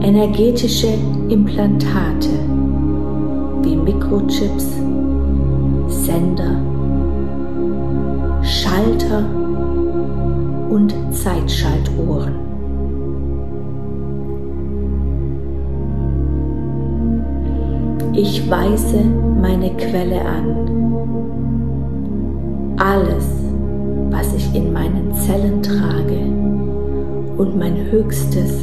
energetische 0.00 0.94
Implantate 1.28 2.30
wie 3.62 3.76
Mikrochips, 3.76 4.68
Sender, 5.88 6.65
Schalter 8.76 9.24
und 10.68 10.94
Zeitschaltuhren. 11.10 12.34
Ich 18.12 18.50
weise 18.50 19.02
meine 19.40 19.70
Quelle 19.76 20.20
an. 20.20 20.56
Alles, 22.76 23.24
was 24.10 24.34
ich 24.34 24.54
in 24.54 24.74
meinen 24.74 25.14
Zellen 25.14 25.62
trage 25.62 26.20
und 27.38 27.56
mein 27.58 27.90
höchstes 27.90 28.62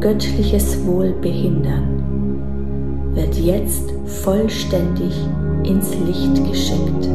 göttliches 0.00 0.86
Wohl 0.86 1.12
behindern, 1.20 3.12
wird 3.14 3.34
jetzt 3.34 3.92
vollständig 4.06 5.12
ins 5.64 5.94
Licht 6.06 6.42
geschickt 6.48 7.10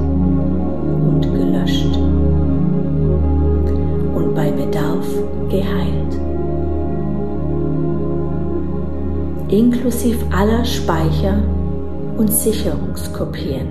Inklusive 9.50 10.26
aller 10.36 10.66
Speicher 10.66 11.42
und 12.18 12.30
Sicherungskopien. 12.30 13.68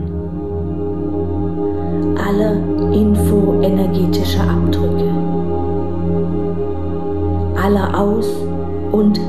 Aller 2.16 2.56
infoenergetischer 2.94 4.42
Abdrücke, 4.42 5.10
aller 7.62 7.98
Aus- 7.98 8.42
und 8.92 9.20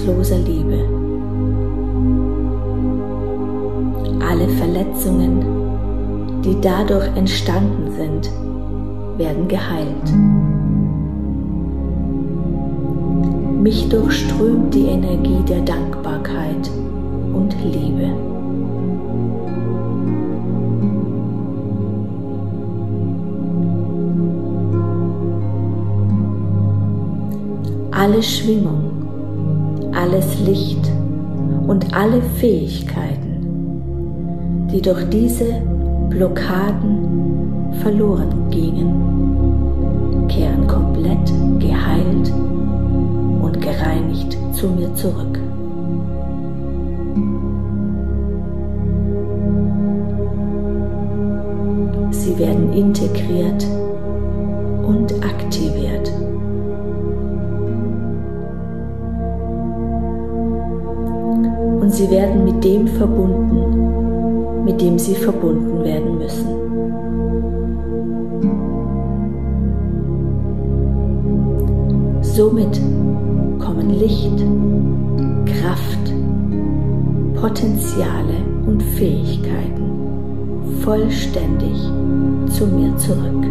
bedingungsloser 0.00 0.38
Liebe. 0.38 0.78
Alle 4.26 4.48
Verletzungen, 4.48 6.42
die 6.44 6.60
dadurch 6.60 7.06
entstanden 7.16 7.90
sind, 7.96 8.30
werden 9.18 9.48
geheilt. 9.48 9.86
Mich 13.62 13.88
durchströmt 13.88 14.74
die 14.74 14.86
Energie 14.86 15.42
der 15.48 15.60
Dankbarkeit 15.60 16.70
und 17.34 17.54
Liebe. 17.64 18.10
alle 27.92 28.22
Schwingung, 28.22 28.89
alles 30.10 30.40
Licht 30.40 30.90
und 31.68 31.94
alle 31.94 32.20
Fähigkeiten, 32.40 34.66
die 34.72 34.82
durch 34.82 35.08
diese 35.08 35.62
Blockaden 36.08 37.72
verloren 37.80 38.50
gingen, 38.50 40.26
kehren 40.26 40.66
komplett 40.66 41.32
geheilt 41.60 42.32
und 43.40 43.60
gereinigt 43.60 44.36
zu 44.52 44.70
mir 44.70 44.92
zurück. 44.94 45.38
Sie 52.10 52.36
werden 52.36 52.72
integriert 52.72 53.64
und 54.82 55.14
aktiviert. 55.24 56.10
Sie 62.00 62.10
werden 62.10 62.44
mit 62.44 62.64
dem 62.64 62.88
verbunden, 62.88 64.64
mit 64.64 64.80
dem 64.80 64.98
sie 64.98 65.14
verbunden 65.14 65.84
werden 65.84 66.16
müssen. 66.16 66.48
Somit 72.22 72.80
kommen 73.58 73.90
Licht, 73.98 74.38
Kraft, 75.44 76.14
Potenziale 77.34 78.38
und 78.66 78.82
Fähigkeiten 78.82 80.80
vollständig 80.82 81.76
zu 82.48 82.66
mir 82.66 82.96
zurück. 82.96 83.44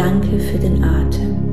Danke 0.00 0.40
für 0.40 0.58
den 0.58 0.82
Atem. 0.82 1.49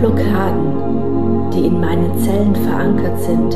Blockaden, 0.00 1.50
die 1.52 1.66
in 1.66 1.80
meinen 1.80 2.16
Zellen 2.18 2.54
verankert 2.54 3.20
sind, 3.20 3.50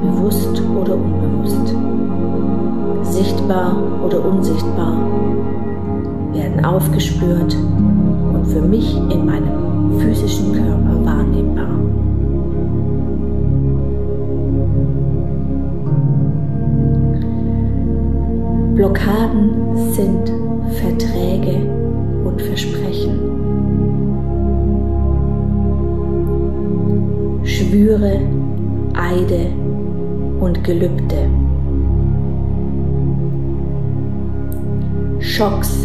bewusst 0.00 0.62
oder 0.80 0.94
unbewusst, 0.94 1.74
sichtbar 3.14 3.76
oder 4.04 4.24
unsichtbar, 4.24 4.96
werden 6.32 6.64
aufgespürt 6.64 7.56
und 8.32 8.46
für 8.46 8.62
mich 8.62 8.96
in 8.96 9.26
meinem 9.26 9.98
physischen 9.98 10.52
Körper 10.52 10.91
Gelübde. 30.62 31.28
Schocks 35.20 35.81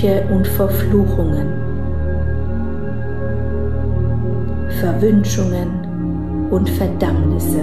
Flüche 0.00 0.22
und 0.32 0.46
Verfluchungen, 0.46 1.46
Verwünschungen 4.80 6.48
und 6.50 6.68
Verdammnisse. 6.70 7.60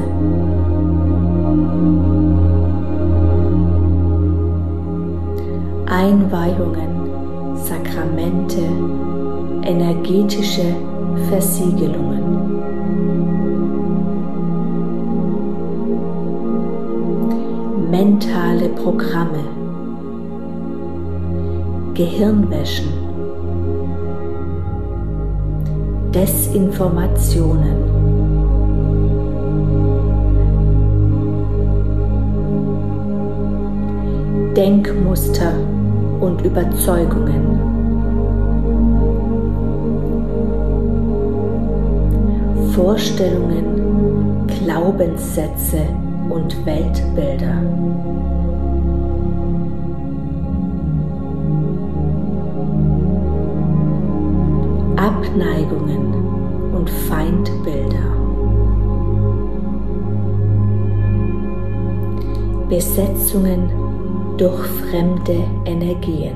Einweihungen, 5.87 7.55
Sakramente, 7.55 8.61
energetische 9.63 10.75
Versiegelungen. 11.29 12.21
Mentale 17.89 18.69
Programme. 18.69 19.46
Gehirnwäschen, 21.97 22.93
Desinformationen, 26.13 27.75
Denkmuster 34.55 35.53
und 36.19 36.39
Überzeugungen. 36.45 37.57
Vorstellungen, 42.75 44.45
Glaubenssätze 44.45 45.79
und 46.29 46.63
Weltbilder. 46.63 47.63
Besetzungen 62.69 63.69
durch 64.37 64.59
fremde 64.67 65.37
Energien. 65.65 66.35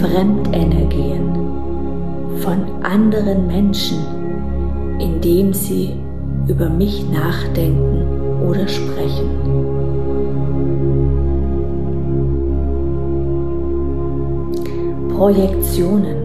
Fremdenergien 0.00 1.32
von 2.40 2.64
anderen 2.82 3.46
Menschen, 3.48 3.98
indem 5.00 5.52
sie 5.52 5.94
über 6.46 6.68
mich 6.68 7.04
nachdenken 7.10 8.02
oder 8.48 8.68
sprechen. 8.68 9.30
Projektionen, 15.16 16.23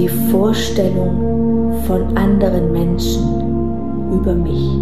die 0.00 0.08
Vorstellung 0.08 1.82
von 1.86 2.16
anderen 2.16 2.72
Menschen 2.72 3.22
über 4.12 4.34
mich. 4.34 4.78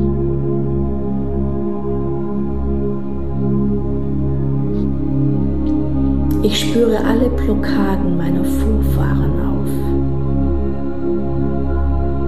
Ich 6.45 6.61
spüre 6.61 6.99
alle 7.05 7.29
Blockaden 7.31 8.17
meiner 8.17 8.45
Vorfahren 8.45 9.33
auf, 9.51 9.71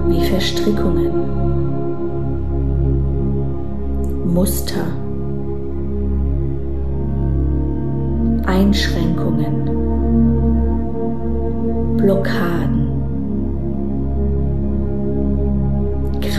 wie 0.09 0.25
Verstrickungen, 0.25 1.11
Muster, 4.33 4.85
Einschränkungen, 8.45 9.81
Blockaden, 11.97 12.60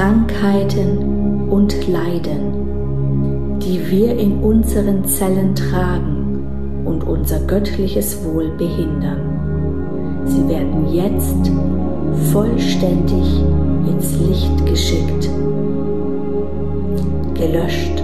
Krankheiten 0.03 1.49
und 1.49 1.87
Leiden, 1.87 3.61
die 3.61 3.89
wir 3.89 4.19
in 4.19 4.43
unseren 4.43 5.05
Zellen 5.05 5.55
tragen 5.55 6.83
und 6.85 7.05
unser 7.05 7.39
göttliches 7.47 8.25
Wohl 8.25 8.51
behindern. 8.59 10.25
Sie 10.25 10.49
werden 10.49 10.93
jetzt 10.93 11.53
vollständig 12.33 13.45
ins 13.89 14.19
Licht 14.19 14.67
geschickt, 14.67 15.31
gelöscht 17.35 18.03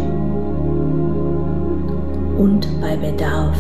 und 2.38 2.68
bei 2.80 2.94
Bedarf 2.94 3.58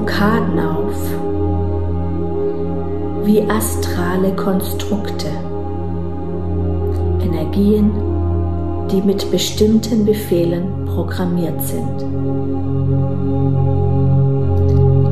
Blockaden 0.00 0.58
auf, 0.58 0.94
wie 3.26 3.42
astrale 3.50 4.34
Konstrukte, 4.34 5.26
Energien, 7.20 7.92
die 8.90 9.02
mit 9.02 9.30
bestimmten 9.30 10.06
Befehlen 10.06 10.86
programmiert 10.86 11.60
sind. 11.60 12.02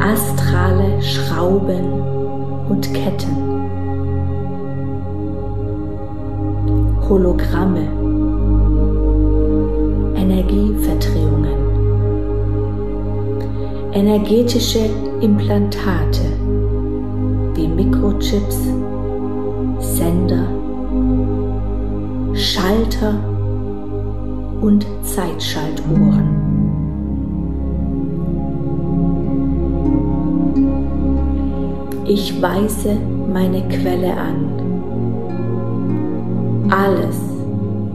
Astrale 0.00 1.02
Schrauben 1.02 1.84
und 2.70 2.94
Ketten. 2.94 3.36
Hologramme, 7.08 7.88
Energieverdrehungen, 10.16 10.97
energetische 13.98 14.88
Implantate 15.20 16.20
wie 17.54 17.66
Mikrochips, 17.66 18.68
Sender, 19.80 20.46
Schalter 22.32 23.14
und 24.60 24.86
Zeitschaltuhren. 25.02 26.36
Ich 32.06 32.40
weise 32.40 32.96
meine 33.32 33.66
Quelle 33.68 34.12
an 34.16 34.46
alles, 36.70 37.16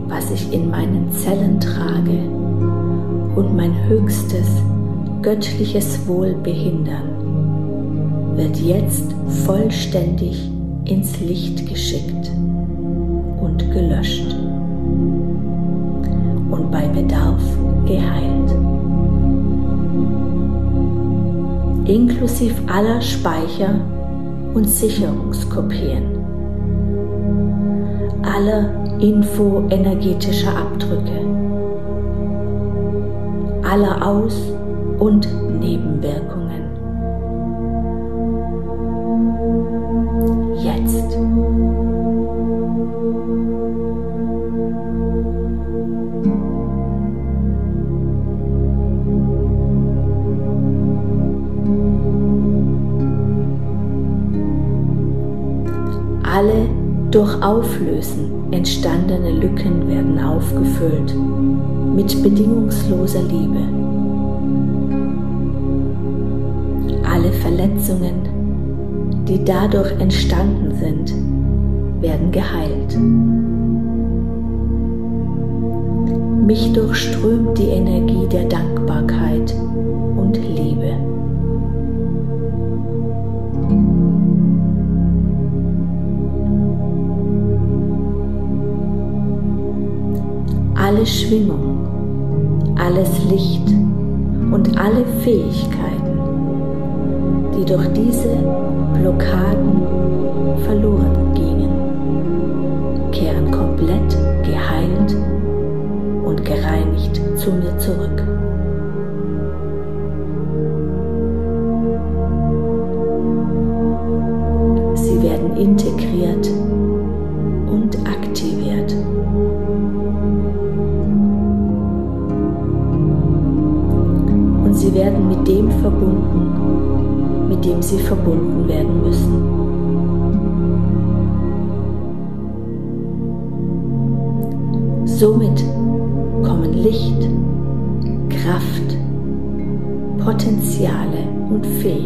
was 0.08 0.30
ich 0.30 0.52
in 0.52 0.70
meinen 0.70 1.10
Zellen 1.12 1.58
trage 1.58 2.28
und 3.36 3.56
mein 3.56 3.72
höchstes 3.88 4.48
göttliches 5.24 6.06
Wohl 6.06 6.34
behindern, 6.42 8.36
wird 8.36 8.58
jetzt 8.58 9.14
vollständig 9.46 10.50
ins 10.84 11.18
Licht 11.18 11.66
geschickt 11.66 12.30
und 13.40 13.70
gelöscht 13.72 14.36
und 16.50 16.70
bei 16.70 16.86
Bedarf 16.88 17.42
geheilt. 17.86 18.50
Inklusive 21.86 22.56
aller 22.70 23.00
Speicher 23.00 23.80
und 24.52 24.68
Sicherungskopien, 24.68 26.02
aller 28.22 28.68
infoenergetischer 29.00 30.54
Abdrücke, 30.54 31.20
aller 33.62 34.06
Aus- 34.06 34.53
und 35.04 35.28
Nebenwirkungen. 35.60 36.62
Jetzt. 40.62 41.18
Alle 56.22 56.68
durch 57.10 57.42
Auflösen 57.42 58.30
entstandene 58.52 59.32
Lücken 59.32 59.86
werden 59.86 60.18
aufgefüllt 60.18 61.14
mit 61.94 62.22
bedingungsloser 62.22 63.22
Liebe. 63.22 64.03
Verletzungen, 67.64 69.24
die 69.26 69.42
dadurch 69.42 69.90
entstanden 69.98 70.74
sind, 70.78 71.14
werden 72.02 72.30
geheilt. 72.30 72.98
Mich 76.46 76.72
durchströmt 76.74 77.56
die 77.56 77.68
Energie 77.68 78.26
der 78.30 78.44
Dankbarkeit 78.44 79.54
und 80.16 80.36
Liebe. 80.36 80.94
alle 90.76 91.06
Schwingung, 91.06 91.78
alles 92.76 93.08
Licht 93.30 93.70
und 94.52 94.76
alle 94.78 95.02
Fähigkeiten, 95.22 95.73
durch 97.74 97.88
diese 97.88 98.28
Blockaden 98.94 99.63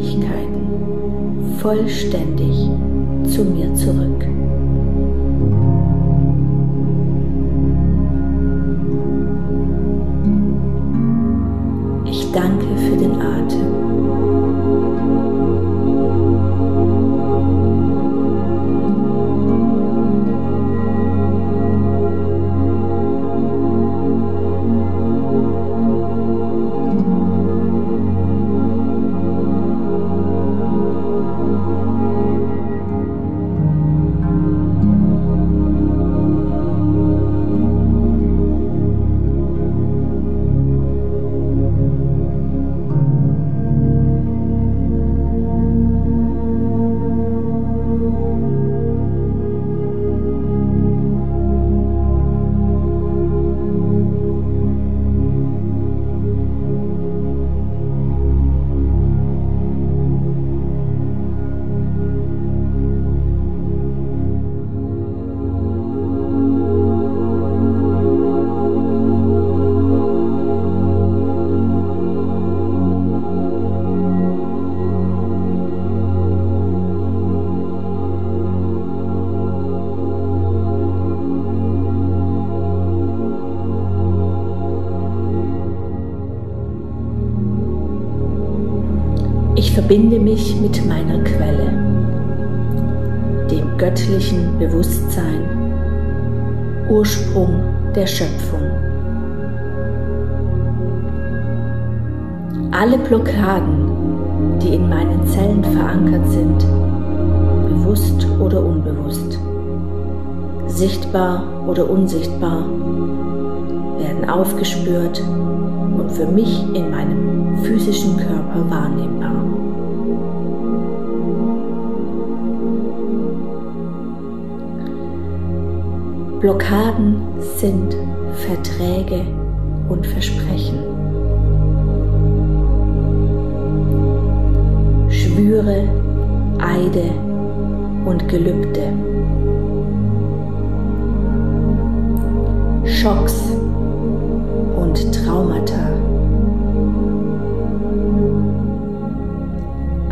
Fähigkeiten 0.08 1.58
vollständig 1.60 2.54
zu 3.30 3.44
mir 3.44 3.74
zurück. 3.74 4.37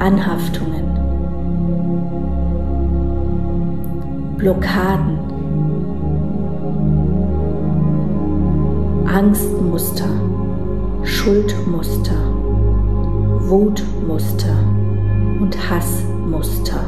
Anhaftungen. 0.06 0.86
Blockaden. 4.36 5.18
Angstmuster, 9.04 10.08
Schuldmuster, 11.02 12.20
Wutmuster. 13.48 14.56
Und 15.40 15.56
Hassmuster. 15.68 16.84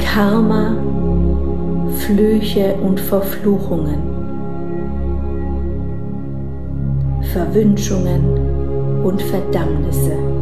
Karma, 0.00 0.76
Flüche 1.98 2.74
und 2.82 3.00
Verfluchungen, 3.00 4.13
Verwünschungen 7.34 9.02
und 9.02 9.20
Verdammnisse. 9.20 10.33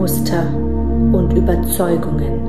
Denkmuster 0.00 0.46
und 1.12 1.30
Überzeugungen. 1.34 2.40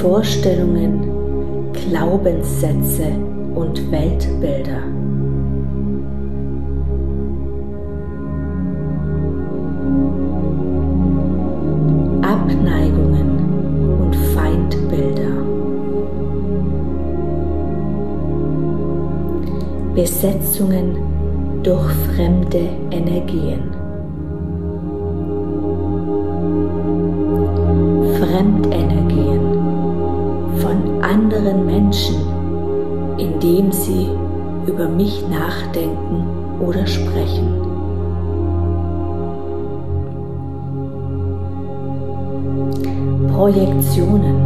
Vorstellungen, 0.00 1.72
Glaubenssätze 1.72 3.12
und 3.54 3.90
Weltbilder. 3.92 4.82
Besetzungen 19.94 20.96
durch 21.62 22.03
mich 35.04 35.22
nachdenken 35.28 36.26
oder 36.60 36.86
sprechen. 36.86 37.60
Projektionen, 43.34 44.36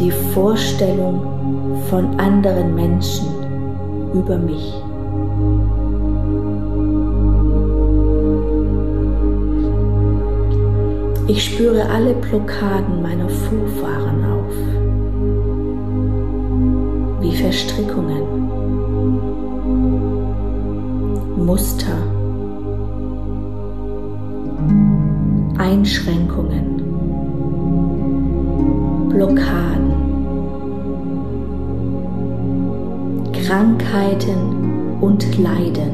die 0.00 0.10
Vorstellung 0.10 1.20
von 1.88 2.18
anderen 2.18 2.74
Menschen 2.74 3.28
über 4.12 4.36
mich. 4.36 4.74
Ich 11.28 11.44
spüre 11.44 11.88
alle 11.88 12.14
Blockaden 12.14 13.00
meiner 13.00 13.28
Vorfahren 13.28 14.24
auf, 14.24 14.73
Verstrickungen, 17.54 18.24
Muster, 21.36 21.96
Einschränkungen, 25.56 26.82
Blockaden. 29.08 29.92
Krankheiten 33.46 34.98
und 35.00 35.38
Leiden, 35.38 35.92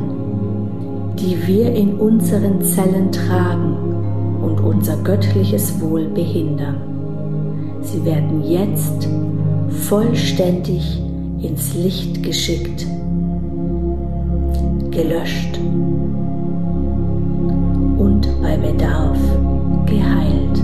die 1.18 1.46
wir 1.46 1.74
in 1.74 1.98
unseren 1.98 2.62
Zellen 2.62 3.12
tragen 3.12 3.76
und 4.40 4.60
unser 4.60 4.96
göttliches 5.02 5.78
Wohl 5.78 6.06
behindern. 6.06 6.76
Sie 7.82 8.02
werden 8.06 8.44
jetzt 8.44 9.06
vollständig 9.68 11.02
ins 11.42 11.74
Licht 11.74 12.22
geschickt, 12.22 12.86
gelöscht 14.90 15.58
und 17.98 18.28
bei 18.42 18.56
Bedarf 18.56 19.18
geheilt. 19.86 20.62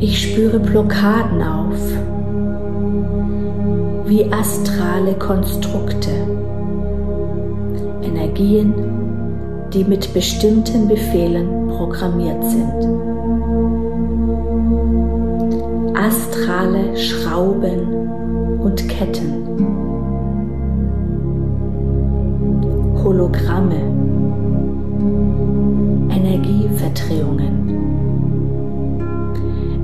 Ich 0.00 0.22
spüre 0.22 0.58
Blockaden 0.58 1.42
auf, 1.42 1.78
wie 4.06 4.24
astrale 4.32 5.14
Konstrukte, 5.14 6.10
Energien, 8.02 8.74
die 9.72 9.84
mit 9.84 10.12
bestimmten 10.12 10.88
Befehlen 10.88 11.68
programmiert 11.68 12.44
sind. 12.44 13.83
Astrale 16.04 16.96
Schrauben 16.96 17.80
und 18.60 18.88
Ketten. 18.88 19.46
Hologramme. 23.02 23.80
Energieverdrehungen 26.10 27.54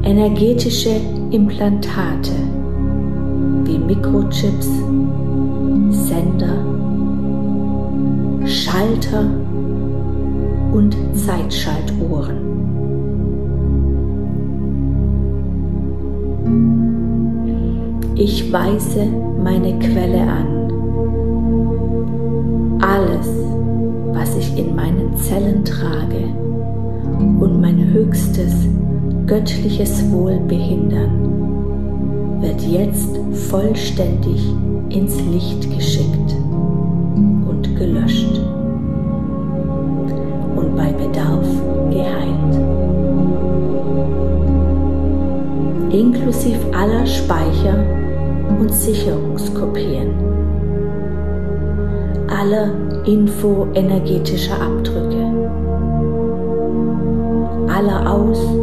energetische 0.03 1.01
Implantate 1.31 2.33
wie 3.65 3.79
Mikrochips, 3.79 4.69
Sender, 5.91 6.59
Schalter 8.47 9.25
und 10.73 10.97
Zeitschaltuhren. 11.15 12.00
Ich 18.23 18.53
weise 18.53 19.07
meine 19.43 19.79
Quelle 19.79 20.21
an. 20.21 20.69
Alles, 22.83 23.29
was 24.13 24.37
ich 24.37 24.59
in 24.59 24.77
meinen 24.77 25.17
Zellen 25.17 25.65
trage 25.65 26.29
und 27.19 27.63
mein 27.63 27.79
höchstes 27.95 28.53
göttliches 29.27 30.13
Wohl 30.13 30.39
behindern, 30.47 32.43
wird 32.43 32.61
jetzt 32.61 33.19
vollständig 33.49 34.53
ins 34.91 35.19
Licht 35.23 35.75
geschickt 35.75 36.37
und 37.17 37.75
gelöscht 37.79 38.39
und 40.57 40.77
bei 40.77 40.93
Bedarf 40.93 41.49
geheilt. 41.89 42.61
Inklusive 45.91 46.61
aller 46.75 47.07
Speicher 47.07 48.00
und 48.61 48.73
Sicherungskopien, 48.75 50.11
aller 52.29 52.71
infoenergetischer 53.07 54.61
Abdrücke, 54.61 55.25
aller 57.69 58.13
Aus- 58.13 58.60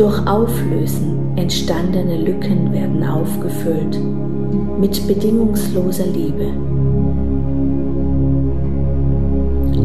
Durch 0.00 0.26
Auflösen 0.26 1.36
entstandene 1.36 2.16
Lücken 2.16 2.72
werden 2.72 3.04
aufgefüllt 3.04 4.00
mit 4.80 5.06
bedingungsloser 5.06 6.06
Liebe. 6.06 6.46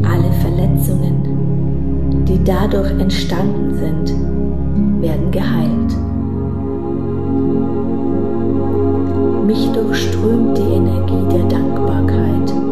Alle 0.07 0.31
Verletzungen, 0.39 2.23
die 2.25 2.41
dadurch 2.45 2.91
entstanden 2.91 3.75
sind, 3.75 4.15
werden 5.01 5.31
geheilt. 5.31 5.91
Mich 9.45 9.67
durchströmt 9.73 10.57
die 10.57 10.75
Energie 10.75 11.35
der 11.35 11.43
Dankbarkeit. 11.49 12.64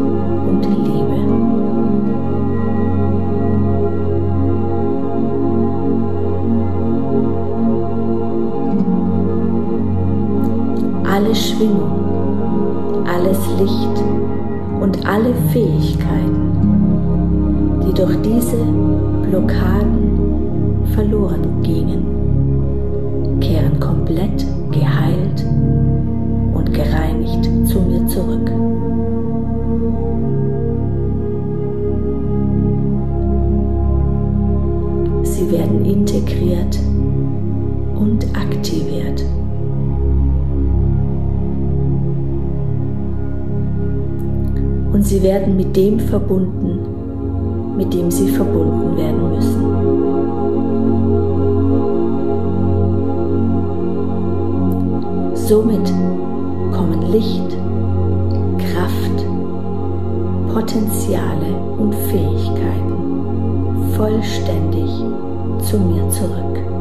mit 45.74 45.84
dem 45.84 45.98
verbunden, 45.98 46.78
mit 47.76 47.92
dem 47.92 48.08
sie 48.08 48.28
verbunden 48.28 48.96
werden 48.96 49.30
müssen. 49.30 49.64
Somit 55.34 55.92
kommen 56.70 57.02
Licht, 57.10 57.56
Kraft, 58.58 59.26
Potenziale 60.54 61.56
und 61.76 61.92
Fähigkeiten 61.92 62.94
vollständig 63.96 64.90
zu 65.68 65.76
mir 65.78 66.08
zurück. 66.10 66.73